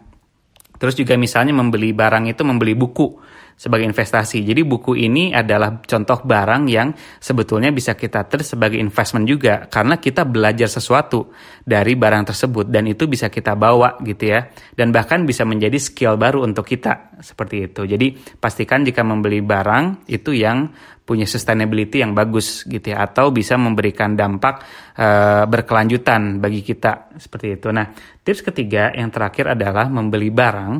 Terus 0.74 0.98
juga 0.98 1.14
misalnya 1.14 1.54
membeli 1.54 1.94
barang 1.94 2.26
itu 2.26 2.42
membeli 2.42 2.74
buku 2.74 3.14
sebagai 3.54 3.86
investasi. 3.86 4.42
Jadi 4.42 4.66
buku 4.66 4.98
ini 4.98 5.30
adalah 5.30 5.78
contoh 5.78 6.26
barang 6.26 6.66
yang 6.66 6.90
sebetulnya 7.22 7.70
bisa 7.70 7.94
kita 7.94 8.26
ter 8.26 8.42
sebagai 8.42 8.82
investment 8.82 9.30
juga 9.30 9.70
karena 9.70 10.02
kita 10.02 10.26
belajar 10.26 10.66
sesuatu 10.66 11.30
dari 11.62 11.94
barang 11.94 12.34
tersebut 12.34 12.66
dan 12.66 12.90
itu 12.90 13.06
bisa 13.06 13.30
kita 13.30 13.54
bawa 13.54 14.02
gitu 14.02 14.34
ya. 14.34 14.50
Dan 14.74 14.90
bahkan 14.90 15.22
bisa 15.22 15.46
menjadi 15.46 15.78
skill 15.78 16.18
baru 16.18 16.42
untuk 16.42 16.66
kita 16.66 17.22
seperti 17.22 17.70
itu. 17.70 17.86
Jadi 17.86 18.18
pastikan 18.42 18.82
jika 18.82 19.06
membeli 19.06 19.46
barang 19.46 20.10
itu 20.10 20.34
yang 20.34 20.74
punya 21.04 21.28
sustainability 21.28 22.00
yang 22.00 22.16
bagus 22.16 22.64
gitu 22.64 22.96
ya 22.96 23.04
atau 23.04 23.28
bisa 23.28 23.60
memberikan 23.60 24.16
dampak 24.16 24.64
uh, 24.96 25.44
berkelanjutan 25.44 26.40
bagi 26.40 26.64
kita 26.64 27.12
seperti 27.20 27.60
itu. 27.60 27.68
Nah, 27.68 27.92
tips 28.24 28.40
ketiga 28.40 28.88
yang 28.96 29.12
terakhir 29.12 29.52
adalah 29.52 29.92
membeli 29.92 30.32
barang 30.32 30.72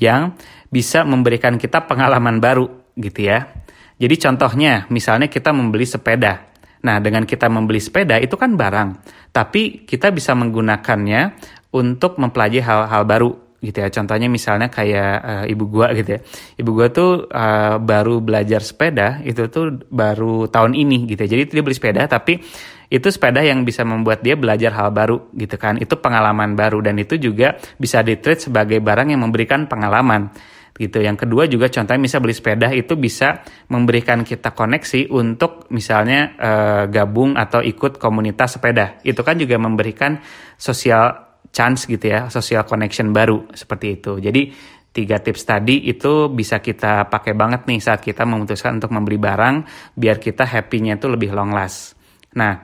yang 0.00 0.32
bisa 0.72 1.04
memberikan 1.04 1.60
kita 1.60 1.84
pengalaman 1.84 2.40
baru 2.40 2.96
gitu 2.96 3.28
ya. 3.28 3.44
Jadi 4.00 4.14
contohnya 4.16 4.88
misalnya 4.88 5.28
kita 5.28 5.52
membeli 5.52 5.84
sepeda. 5.84 6.48
Nah, 6.78 6.96
dengan 7.02 7.26
kita 7.26 7.50
membeli 7.50 7.82
sepeda 7.82 8.16
itu 8.22 8.38
kan 8.38 8.54
barang, 8.54 8.88
tapi 9.34 9.82
kita 9.84 10.14
bisa 10.14 10.32
menggunakannya 10.38 11.34
untuk 11.74 12.16
mempelajari 12.16 12.62
hal-hal 12.62 13.02
baru 13.02 13.47
gitu 13.58 13.78
ya. 13.82 13.88
Contohnya 13.90 14.30
misalnya 14.30 14.70
kayak 14.70 15.14
uh, 15.22 15.44
ibu 15.50 15.64
gua 15.66 15.90
gitu 15.94 16.18
ya. 16.18 16.20
Ibu 16.58 16.70
gua 16.70 16.88
tuh 16.94 17.26
uh, 17.26 17.76
baru 17.82 18.22
belajar 18.22 18.62
sepeda 18.62 19.22
itu 19.26 19.50
tuh 19.50 19.82
baru 19.90 20.46
tahun 20.46 20.78
ini 20.78 21.10
gitu 21.10 21.20
ya. 21.26 21.28
Jadi 21.38 21.42
dia 21.50 21.62
beli 21.62 21.76
sepeda 21.76 22.06
tapi 22.06 22.38
itu 22.88 23.08
sepeda 23.12 23.44
yang 23.44 23.68
bisa 23.68 23.84
membuat 23.84 24.24
dia 24.24 24.32
belajar 24.38 24.72
hal 24.72 24.94
baru 24.94 25.28
gitu 25.36 25.60
kan. 25.60 25.76
Itu 25.76 26.00
pengalaman 26.00 26.56
baru 26.56 26.80
dan 26.80 26.96
itu 26.96 27.20
juga 27.20 27.58
bisa 27.76 28.00
ditreat 28.00 28.48
sebagai 28.48 28.80
barang 28.80 29.12
yang 29.12 29.20
memberikan 29.20 29.68
pengalaman 29.68 30.32
gitu. 30.78 31.02
Yang 31.02 31.26
kedua 31.26 31.44
juga 31.50 31.68
contohnya 31.68 32.00
misal 32.00 32.22
beli 32.22 32.32
sepeda 32.32 32.70
itu 32.72 32.94
bisa 32.94 33.42
memberikan 33.68 34.22
kita 34.22 34.54
koneksi 34.54 35.10
untuk 35.12 35.66
misalnya 35.74 36.32
uh, 36.38 36.84
gabung 36.88 37.34
atau 37.34 37.60
ikut 37.60 37.98
komunitas 38.00 38.56
sepeda. 38.56 39.02
Itu 39.04 39.20
kan 39.26 39.36
juga 39.36 39.58
memberikan 39.60 40.22
sosial 40.56 41.27
chance 41.48 41.88
gitu 41.88 42.06
ya, 42.12 42.28
social 42.28 42.64
connection 42.68 43.10
baru 43.10 43.48
seperti 43.52 44.00
itu. 44.00 44.20
Jadi 44.20 44.52
tiga 44.92 45.20
tips 45.20 45.44
tadi 45.46 45.86
itu 45.86 46.32
bisa 46.32 46.58
kita 46.58 47.06
pakai 47.06 47.36
banget 47.36 47.68
nih 47.68 47.78
saat 47.78 48.00
kita 48.02 48.26
memutuskan 48.26 48.82
untuk 48.82 48.90
membeli 48.90 49.20
barang 49.20 49.56
biar 49.94 50.18
kita 50.18 50.42
happy-nya 50.48 50.98
itu 50.98 51.06
lebih 51.06 51.30
long 51.30 51.54
last. 51.54 51.94
Nah, 52.34 52.58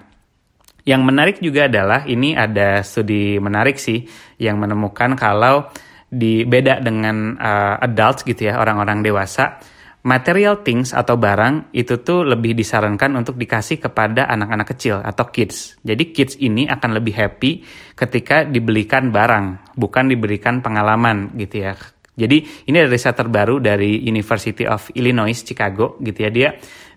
yang 0.85 1.01
menarik 1.01 1.41
juga 1.41 1.71
adalah 1.71 2.05
ini 2.05 2.37
ada 2.37 2.85
studi 2.85 3.41
menarik 3.41 3.81
sih 3.81 4.05
yang 4.37 4.61
menemukan 4.61 5.17
kalau 5.17 5.71
di 6.15 6.45
beda 6.45 6.79
dengan 6.85 7.35
uh, 7.41 7.81
adults 7.81 8.23
gitu 8.23 8.53
ya, 8.53 8.61
orang-orang 8.61 9.03
dewasa 9.03 9.59
material 10.05 10.61
things 10.61 10.93
atau 10.93 11.17
barang 11.17 11.73
itu 11.73 12.05
tuh 12.05 12.29
lebih 12.29 12.53
disarankan 12.53 13.17
untuk 13.17 13.41
dikasih 13.41 13.81
kepada 13.81 14.29
anak-anak 14.29 14.77
kecil 14.77 15.01
atau 15.01 15.33
kids. 15.33 15.81
Jadi 15.81 16.13
kids 16.13 16.37
ini 16.45 16.69
akan 16.69 17.01
lebih 17.01 17.17
happy 17.17 17.65
ketika 17.97 18.45
dibelikan 18.45 19.09
barang, 19.09 19.75
bukan 19.75 20.13
diberikan 20.13 20.61
pengalaman 20.61 21.33
gitu 21.41 21.65
ya. 21.65 21.73
Jadi 22.15 22.69
ini 22.71 22.77
ada 22.79 22.87
riset 22.87 23.17
terbaru 23.19 23.59
dari 23.59 24.07
University 24.07 24.63
of 24.69 24.87
Illinois 24.95 25.35
Chicago 25.35 25.99
gitu 25.99 26.21
ya. 26.23 26.31
Dia 26.31 26.49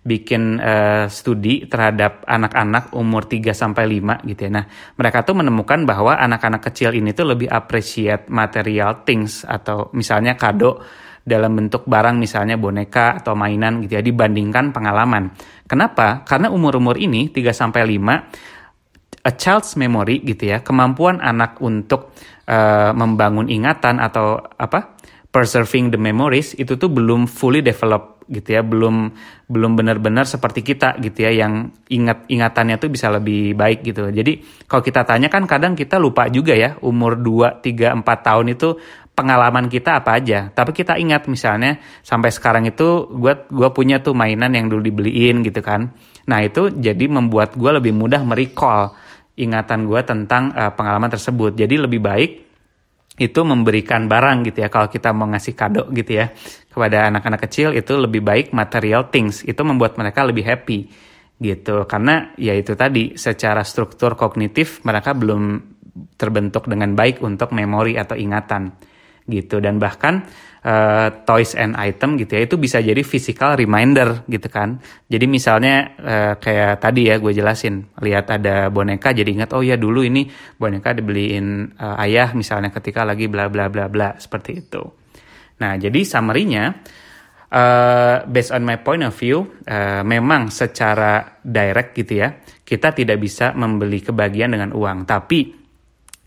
bikin 0.07 0.61
uh, 0.61 1.09
studi 1.09 1.65
terhadap 1.65 2.23
anak-anak 2.23 2.93
umur 2.93 3.25
3 3.25 3.51
sampai 3.51 3.97
5 3.97 4.29
gitu 4.29 4.41
ya. 4.45 4.51
Nah, 4.61 4.65
mereka 4.95 5.25
tuh 5.25 5.35
menemukan 5.41 5.83
bahwa 5.83 6.15
anak-anak 6.15 6.61
kecil 6.69 6.93
ini 6.93 7.11
tuh 7.17 7.33
lebih 7.33 7.49
appreciate 7.49 8.29
material 8.29 9.03
things 9.03 9.41
atau 9.41 9.89
misalnya 9.97 10.37
kado 10.37 10.79
dalam 11.27 11.59
bentuk 11.59 11.83
barang 11.83 12.15
misalnya 12.15 12.55
boneka 12.55 13.19
atau 13.19 13.35
mainan 13.35 13.83
gitu 13.83 13.99
ya 13.99 14.03
dibandingkan 14.03 14.71
pengalaman. 14.71 15.35
Kenapa? 15.67 16.23
Karena 16.23 16.47
umur-umur 16.47 16.95
ini 16.95 17.27
3 17.27 17.51
sampai 17.51 17.83
5 17.83 19.27
a 19.27 19.31
child's 19.35 19.75
memory 19.75 20.23
gitu 20.23 20.55
ya, 20.55 20.63
kemampuan 20.63 21.19
anak 21.19 21.59
untuk 21.59 22.15
uh, 22.47 22.95
membangun 22.95 23.51
ingatan 23.51 23.99
atau 23.99 24.39
apa? 24.39 24.95
preserving 25.27 25.93
the 25.93 25.99
memories 26.01 26.57
itu 26.57 26.79
tuh 26.81 26.89
belum 26.89 27.29
fully 27.29 27.61
develop 27.61 28.25
gitu 28.25 28.57
ya, 28.57 28.65
belum 28.65 29.11
belum 29.45 29.77
benar-benar 29.77 30.25
seperti 30.25 30.65
kita 30.65 30.97
gitu 30.97 31.29
ya 31.29 31.45
yang 31.45 31.69
ingat 31.93 32.25
ingatannya 32.25 32.81
tuh 32.81 32.89
bisa 32.89 33.11
lebih 33.13 33.53
baik 33.53 33.85
gitu. 33.85 34.09
Jadi 34.09 34.41
kalau 34.65 34.81
kita 34.81 35.05
tanya 35.05 35.29
kan 35.29 35.45
kadang 35.45 35.77
kita 35.77 36.01
lupa 36.01 36.25
juga 36.27 36.57
ya 36.57 36.79
umur 36.81 37.21
2, 37.21 37.61
3, 37.61 38.01
4 38.01 38.03
tahun 38.03 38.45
itu 38.57 38.69
pengalaman 39.17 39.65
kita 39.65 40.05
apa 40.05 40.21
aja. 40.21 40.53
Tapi 40.53 40.77
kita 40.77 40.93
ingat 41.01 41.25
misalnya 41.25 41.81
sampai 42.05 42.29
sekarang 42.29 42.69
itu 42.69 43.09
gue 43.09 43.49
gua 43.49 43.73
punya 43.73 43.97
tuh 43.97 44.13
mainan 44.13 44.53
yang 44.53 44.69
dulu 44.69 44.85
dibeliin 44.85 45.41
gitu 45.41 45.65
kan. 45.65 45.89
Nah 46.29 46.39
itu 46.45 46.69
jadi 46.69 47.09
membuat 47.09 47.57
gue 47.57 47.71
lebih 47.81 47.97
mudah 47.97 48.21
merecall 48.21 48.93
ingatan 49.33 49.89
gue 49.89 50.01
tentang 50.05 50.53
uh, 50.53 50.69
pengalaman 50.77 51.09
tersebut. 51.09 51.57
Jadi 51.57 51.81
lebih 51.81 51.97
baik 51.97 52.31
itu 53.17 53.41
memberikan 53.41 54.05
barang 54.05 54.45
gitu 54.45 54.61
ya 54.61 54.69
kalau 54.69 54.85
kita 54.85 55.09
mau 55.09 55.25
ngasih 55.25 55.57
kado 55.57 55.89
gitu 55.89 56.21
ya 56.21 56.29
kepada 56.69 57.09
anak-anak 57.09 57.49
kecil 57.49 57.73
itu 57.73 57.97
lebih 57.97 58.21
baik 58.21 58.53
material 58.53 59.09
things 59.09 59.41
itu 59.41 59.57
membuat 59.65 59.97
mereka 59.97 60.21
lebih 60.21 60.45
happy 60.45 60.85
gitu 61.41 61.89
karena 61.89 62.37
ya 62.37 62.53
itu 62.53 62.77
tadi 62.77 63.17
secara 63.17 63.65
struktur 63.65 64.13
kognitif 64.13 64.85
mereka 64.85 65.17
belum 65.17 65.57
terbentuk 66.13 66.69
dengan 66.69 66.93
baik 66.93 67.25
untuk 67.25 67.57
memori 67.57 67.97
atau 67.97 68.13
ingatan 68.13 68.69
gitu. 69.27 69.59
Dan 69.61 69.77
bahkan 69.77 70.25
uh, 70.67 71.07
toys 71.23 71.55
and 71.55 71.79
item 71.79 72.19
gitu 72.19 72.35
ya 72.35 72.41
itu 72.43 72.55
bisa 72.59 72.83
jadi 72.83 72.99
physical 73.03 73.55
reminder 73.55 74.27
gitu 74.27 74.47
kan. 74.51 74.83
Jadi 75.07 75.25
misalnya 75.25 75.75
uh, 75.99 76.33
kayak 76.39 76.83
tadi 76.83 77.07
ya 77.07 77.15
gue 77.21 77.31
jelasin 77.31 77.87
lihat 78.03 78.27
ada 78.31 78.67
boneka 78.67 79.15
jadi 79.15 79.27
ingat 79.27 79.55
oh 79.55 79.63
ya 79.63 79.79
dulu 79.79 80.03
ini 80.03 80.27
boneka 80.59 80.91
dibeliin 80.91 81.77
uh, 81.79 82.03
ayah 82.03 82.35
misalnya 82.35 82.73
ketika 82.75 83.07
lagi 83.07 83.31
bla 83.31 83.47
bla 83.47 83.71
bla 83.71 83.87
bla 83.87 84.19
seperti 84.19 84.51
itu. 84.67 84.83
Nah 85.57 85.73
jadi 85.79 85.99
summary-nya 86.03 86.63
uh, 87.49 88.27
based 88.27 88.51
on 88.51 88.61
my 88.67 88.77
point 88.83 89.03
of 89.07 89.15
view 89.15 89.47
uh, 89.65 90.03
memang 90.03 90.51
secara 90.51 91.39
direct 91.41 91.95
gitu 91.95 92.13
ya 92.21 92.29
kita 92.67 92.91
tidak 92.91 93.17
bisa 93.23 93.55
membeli 93.55 94.03
kebahagiaan 94.03 94.51
dengan 94.51 94.71
uang. 94.75 95.07
Tapi 95.07 95.39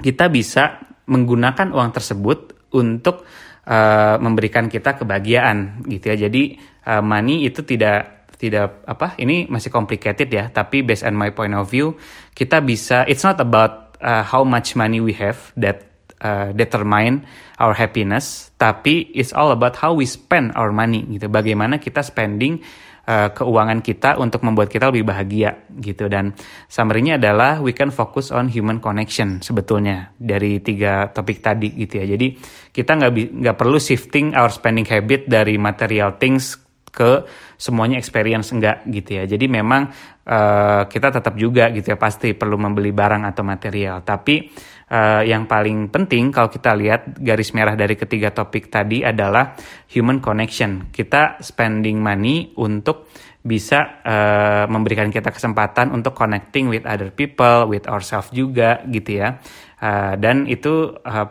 kita 0.00 0.32
bisa 0.32 0.80
menggunakan 1.10 1.76
uang 1.76 1.90
tersebut 1.92 2.59
untuk 2.74 3.26
uh, 3.66 4.16
memberikan 4.18 4.66
kita 4.70 4.98
kebahagiaan 4.98 5.86
gitu 5.86 6.14
ya. 6.14 6.26
Jadi 6.28 6.56
uh, 6.86 7.02
money 7.02 7.46
itu 7.46 7.62
tidak 7.66 8.30
tidak 8.40 8.88
apa 8.88 9.20
ini 9.20 9.44
masih 9.46 9.68
complicated 9.68 10.28
ya. 10.32 10.48
Tapi 10.48 10.80
based 10.80 11.04
on 11.04 11.14
my 11.14 11.30
point 11.30 11.52
of 11.52 11.68
view 11.68 11.94
kita 12.32 12.64
bisa 12.64 13.04
it's 13.04 13.22
not 13.22 13.36
about 13.38 13.94
uh, 14.00 14.24
how 14.24 14.42
much 14.42 14.74
money 14.74 14.98
we 14.98 15.12
have 15.12 15.52
that 15.60 15.84
uh, 16.24 16.50
determine 16.56 17.24
our 17.60 17.76
happiness. 17.76 18.48
Tapi 18.56 19.12
it's 19.12 19.36
all 19.36 19.52
about 19.52 19.76
how 19.76 19.92
we 19.92 20.08
spend 20.08 20.56
our 20.56 20.72
money 20.72 21.04
gitu. 21.08 21.28
Bagaimana 21.28 21.76
kita 21.76 22.00
spending 22.00 22.64
uh, 23.06 23.30
keuangan 23.32 23.80
kita 23.80 24.20
untuk 24.20 24.42
membuat 24.44 24.68
kita 24.68 24.90
lebih 24.90 25.08
bahagia 25.08 25.64
gitu 25.80 26.10
dan 26.10 26.34
summary-nya 26.66 27.16
adalah 27.16 27.62
we 27.62 27.72
can 27.72 27.92
focus 27.94 28.34
on 28.34 28.50
human 28.50 28.82
connection 28.82 29.40
sebetulnya 29.40 30.12
dari 30.18 30.60
tiga 30.60 31.08
topik 31.12 31.40
tadi 31.40 31.72
gitu 31.76 32.02
ya 32.02 32.16
jadi 32.16 32.26
kita 32.74 32.90
nggak 32.98 33.12
nggak 33.40 33.56
perlu 33.56 33.78
shifting 33.78 34.32
our 34.36 34.50
spending 34.50 34.84
habit 34.88 35.30
dari 35.30 35.56
material 35.56 36.18
things 36.20 36.58
ke 36.90 37.24
semuanya 37.54 37.96
experience 37.96 38.50
enggak 38.50 38.82
gitu 38.90 39.22
ya. 39.22 39.24
Jadi 39.24 39.46
memang 39.46 39.88
uh, 40.26 40.82
kita 40.90 41.14
tetap 41.14 41.38
juga 41.38 41.70
gitu 41.70 41.94
ya 41.94 41.98
pasti 41.98 42.34
perlu 42.34 42.58
membeli 42.58 42.90
barang 42.90 43.22
atau 43.30 43.46
material. 43.46 44.02
Tapi 44.02 44.50
uh, 44.90 45.22
yang 45.22 45.46
paling 45.46 45.88
penting 45.88 46.34
kalau 46.34 46.50
kita 46.50 46.74
lihat 46.74 47.22
garis 47.22 47.54
merah 47.54 47.78
dari 47.78 47.94
ketiga 47.94 48.34
topik 48.34 48.68
tadi 48.68 49.06
adalah 49.06 49.54
human 49.88 50.18
connection. 50.18 50.90
Kita 50.90 51.38
spending 51.40 52.02
money 52.02 52.52
untuk 52.58 53.08
bisa 53.40 54.04
uh, 54.04 54.64
memberikan 54.68 55.08
kita 55.08 55.32
kesempatan 55.32 55.94
untuk 55.96 56.12
connecting 56.12 56.68
with 56.68 56.84
other 56.84 57.08
people, 57.08 57.70
with 57.70 57.88
ourselves 57.88 58.28
juga 58.34 58.84
gitu 58.90 59.22
ya. 59.22 59.40
Uh, 59.80 60.18
dan 60.20 60.44
itu 60.44 60.92
uh, 61.06 61.26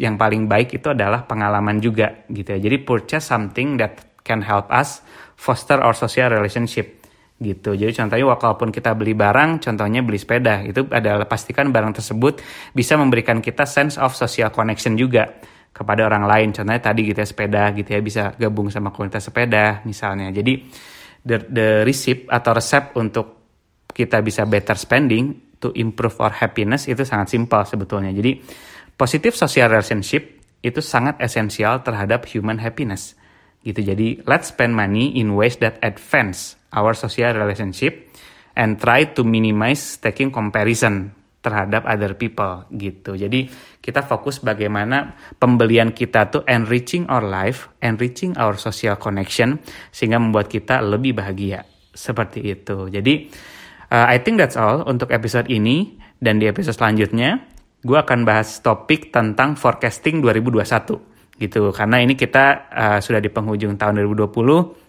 yang 0.00 0.16
paling 0.16 0.48
baik 0.48 0.72
itu 0.80 0.88
adalah 0.88 1.28
pengalaman 1.28 1.76
juga 1.82 2.24
gitu 2.32 2.56
ya. 2.56 2.60
Jadi 2.62 2.76
purchase 2.80 3.28
something 3.28 3.76
that 3.76 4.16
can 4.24 4.40
help 4.40 4.70
us 4.72 5.04
foster 5.36 5.76
our 5.82 5.92
social 5.92 6.32
relationship 6.32 7.01
gitu. 7.42 7.74
Jadi 7.74 7.92
contohnya 7.92 8.26
walaupun 8.30 8.70
kita 8.70 8.94
beli 8.94 9.12
barang, 9.18 9.60
contohnya 9.60 10.00
beli 10.00 10.16
sepeda, 10.16 10.62
itu 10.62 10.86
adalah 10.88 11.26
pastikan 11.26 11.74
barang 11.74 11.98
tersebut 11.98 12.38
bisa 12.72 12.94
memberikan 12.94 13.42
kita 13.42 13.66
sense 13.66 13.98
of 13.98 14.14
social 14.14 14.54
connection 14.54 14.94
juga 14.94 15.28
kepada 15.74 16.06
orang 16.06 16.24
lain. 16.24 16.48
Contohnya 16.54 16.78
tadi 16.78 17.10
gitu 17.10 17.18
ya 17.18 17.26
sepeda 17.26 17.74
gitu 17.74 17.90
ya 17.90 18.00
bisa 18.00 18.22
gabung 18.38 18.70
sama 18.70 18.94
komunitas 18.94 19.26
sepeda 19.26 19.82
misalnya. 19.82 20.30
Jadi 20.30 20.62
the, 21.26 21.36
the 21.50 21.68
receipt 21.82 22.30
atau 22.30 22.54
resep 22.54 22.94
untuk 22.96 23.26
kita 23.90 24.22
bisa 24.22 24.46
better 24.46 24.78
spending 24.78 25.58
to 25.58 25.74
improve 25.76 26.16
our 26.22 26.32
happiness 26.32 26.86
itu 26.86 27.02
sangat 27.02 27.34
simpel 27.34 27.66
sebetulnya. 27.66 28.14
Jadi 28.14 28.38
positive 28.94 29.34
social 29.34 29.68
relationship 29.68 30.40
itu 30.62 30.78
sangat 30.78 31.18
esensial 31.18 31.82
terhadap 31.82 32.22
human 32.30 32.62
happiness 32.62 33.18
gitu 33.62 33.82
jadi 33.82 34.22
let's 34.26 34.50
spend 34.50 34.74
money 34.74 35.14
in 35.14 35.38
ways 35.38 35.58
that 35.62 35.78
advance 35.82 36.58
our 36.72 36.96
social 36.96 37.32
relationship 37.36 38.12
and 38.56 38.76
try 38.80 39.08
to 39.12 39.24
minimize 39.24 39.96
taking 40.00 40.28
comparison 40.28 41.12
terhadap 41.42 41.82
other 41.84 42.14
people 42.14 42.64
gitu. 42.70 43.18
Jadi 43.18 43.50
kita 43.82 44.06
fokus 44.06 44.38
bagaimana 44.38 45.18
pembelian 45.42 45.90
kita 45.90 46.30
tuh 46.30 46.46
enriching 46.46 47.10
our 47.10 47.26
life 47.26 47.74
enriching 47.82 48.38
our 48.38 48.54
social 48.54 48.94
connection 48.94 49.58
sehingga 49.90 50.22
membuat 50.22 50.46
kita 50.46 50.78
lebih 50.80 51.18
bahagia. 51.18 51.66
Seperti 51.92 52.40
itu. 52.46 52.88
Jadi 52.88 53.28
uh, 53.90 54.06
I 54.06 54.22
think 54.22 54.38
that's 54.38 54.56
all 54.56 54.86
untuk 54.86 55.10
episode 55.10 55.50
ini. 55.50 55.98
Dan 56.22 56.38
di 56.38 56.46
episode 56.46 56.78
selanjutnya 56.78 57.42
gue 57.82 57.98
akan 57.98 58.22
bahas 58.22 58.62
topik 58.62 59.10
tentang 59.10 59.58
forecasting 59.58 60.22
2021 60.22 61.42
gitu. 61.42 61.74
Karena 61.74 61.98
ini 61.98 62.14
kita 62.14 62.70
uh, 62.70 62.98
sudah 63.02 63.18
di 63.18 63.26
penghujung 63.26 63.74
tahun 63.74 63.98
2020 64.06 64.81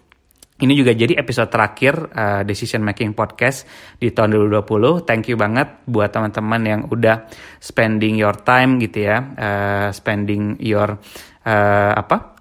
ini 0.54 0.78
juga 0.78 0.94
jadi 0.94 1.18
episode 1.18 1.50
terakhir 1.50 2.14
uh, 2.14 2.42
decision 2.46 2.86
making 2.86 3.10
podcast 3.10 3.66
di 3.98 4.14
tahun 4.14 4.38
2020 4.38 5.02
thank 5.02 5.26
you 5.26 5.34
banget 5.34 5.82
buat 5.90 6.14
teman-teman 6.14 6.62
yang 6.62 6.80
udah 6.86 7.26
spending 7.58 8.14
your 8.14 8.38
time 8.38 8.78
gitu 8.78 9.10
ya 9.10 9.18
uh, 9.34 9.88
spending 9.90 10.54
your 10.62 10.94
uh, 11.42 11.92
apa 11.98 12.34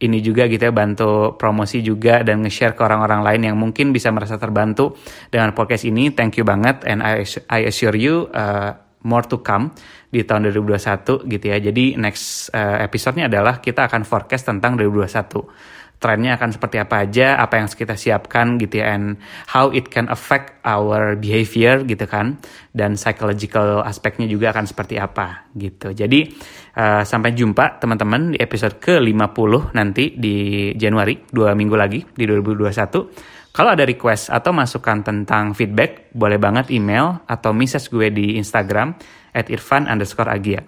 ini 0.00 0.24
juga 0.24 0.48
gitu 0.48 0.64
ya 0.64 0.72
bantu 0.72 1.36
promosi 1.36 1.84
juga 1.84 2.24
dan 2.24 2.40
nge-share 2.40 2.72
ke 2.72 2.80
orang-orang 2.80 3.20
lain 3.20 3.52
yang 3.52 3.56
mungkin 3.60 3.92
bisa 3.92 4.08
merasa 4.08 4.40
terbantu 4.40 4.96
dengan 5.28 5.52
podcast 5.52 5.84
ini. 5.84 6.08
Thank 6.16 6.40
you 6.40 6.44
banget 6.48 6.88
and 6.88 7.04
I, 7.04 7.68
assure 7.68 7.92
you 7.92 8.32
uh, 8.32 8.72
more 9.04 9.28
to 9.28 9.44
come 9.44 9.76
di 10.08 10.24
tahun 10.24 10.48
2021 10.48 11.28
gitu 11.28 11.44
ya. 11.52 11.60
Jadi 11.60 12.00
next 12.00 12.48
uh, 12.56 12.80
episode-nya 12.80 13.28
adalah 13.28 13.60
kita 13.60 13.92
akan 13.92 14.08
forecast 14.08 14.48
tentang 14.48 14.80
2021 14.80 15.79
trennya 16.00 16.40
akan 16.40 16.56
seperti 16.56 16.80
apa 16.80 17.04
aja, 17.04 17.36
apa 17.36 17.60
yang 17.60 17.68
kita 17.68 17.92
siapkan 17.92 18.56
gitu 18.56 18.80
ya, 18.80 18.96
and 18.96 19.20
how 19.52 19.68
it 19.68 19.92
can 19.92 20.08
affect 20.08 20.56
our 20.64 21.14
behavior 21.20 21.84
gitu 21.84 22.08
kan, 22.08 22.40
dan 22.72 22.96
psychological 22.96 23.84
aspeknya 23.84 24.24
juga 24.24 24.56
akan 24.56 24.64
seperti 24.64 24.96
apa 24.96 25.52
gitu. 25.52 25.92
Jadi 25.92 26.24
uh, 26.80 27.04
sampai 27.04 27.36
jumpa 27.36 27.76
teman-teman 27.78 28.32
di 28.32 28.40
episode 28.40 28.80
ke-50 28.80 29.76
nanti 29.76 30.16
di 30.16 30.72
Januari, 30.72 31.20
dua 31.28 31.52
minggu 31.52 31.76
lagi 31.76 32.00
di 32.16 32.24
2021. 32.24 33.52
Kalau 33.52 33.70
ada 33.74 33.84
request 33.84 34.32
atau 34.32 34.56
masukan 34.56 35.04
tentang 35.04 35.52
feedback, 35.52 36.14
boleh 36.16 36.40
banget 36.40 36.72
email 36.72 37.20
atau 37.28 37.52
message 37.52 37.92
gue 37.92 38.08
di 38.08 38.40
Instagram 38.40 38.96
at 39.36 39.52
irfan 39.52 39.84
underscore 39.90 40.30
agia. 40.32 40.64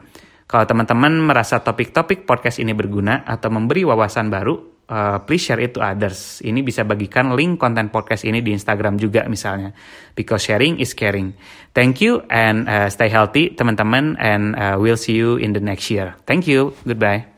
Kalau 0.50 0.68
teman-teman 0.68 1.16
merasa 1.16 1.64
topik-topik 1.64 2.28
podcast 2.28 2.60
ini 2.60 2.76
berguna 2.76 3.24
atau 3.24 3.48
memberi 3.48 3.88
wawasan 3.88 4.28
baru, 4.28 4.71
uh, 4.88 5.22
please 5.22 5.42
share 5.42 5.60
it 5.62 5.74
to 5.74 5.80
others. 5.82 6.40
Ini 6.42 6.62
bisa 6.62 6.82
bagikan 6.82 7.34
link 7.34 7.58
konten 7.60 7.90
podcast 7.92 8.26
ini 8.26 8.40
di 8.40 8.54
Instagram 8.54 8.98
juga 8.98 9.26
misalnya. 9.30 9.74
Because 10.14 10.46
sharing 10.46 10.78
is 10.82 10.94
caring. 10.96 11.34
Thank 11.72 12.04
you 12.04 12.24
and 12.28 12.68
uh, 12.68 12.88
stay 12.92 13.08
healthy 13.08 13.52
teman-teman 13.54 14.16
and 14.20 14.54
uh, 14.56 14.76
we'll 14.76 15.00
see 15.00 15.16
you 15.16 15.40
in 15.40 15.56
the 15.56 15.62
next 15.62 15.88
year. 15.88 16.16
Thank 16.28 16.44
you. 16.48 16.76
Goodbye. 16.84 17.31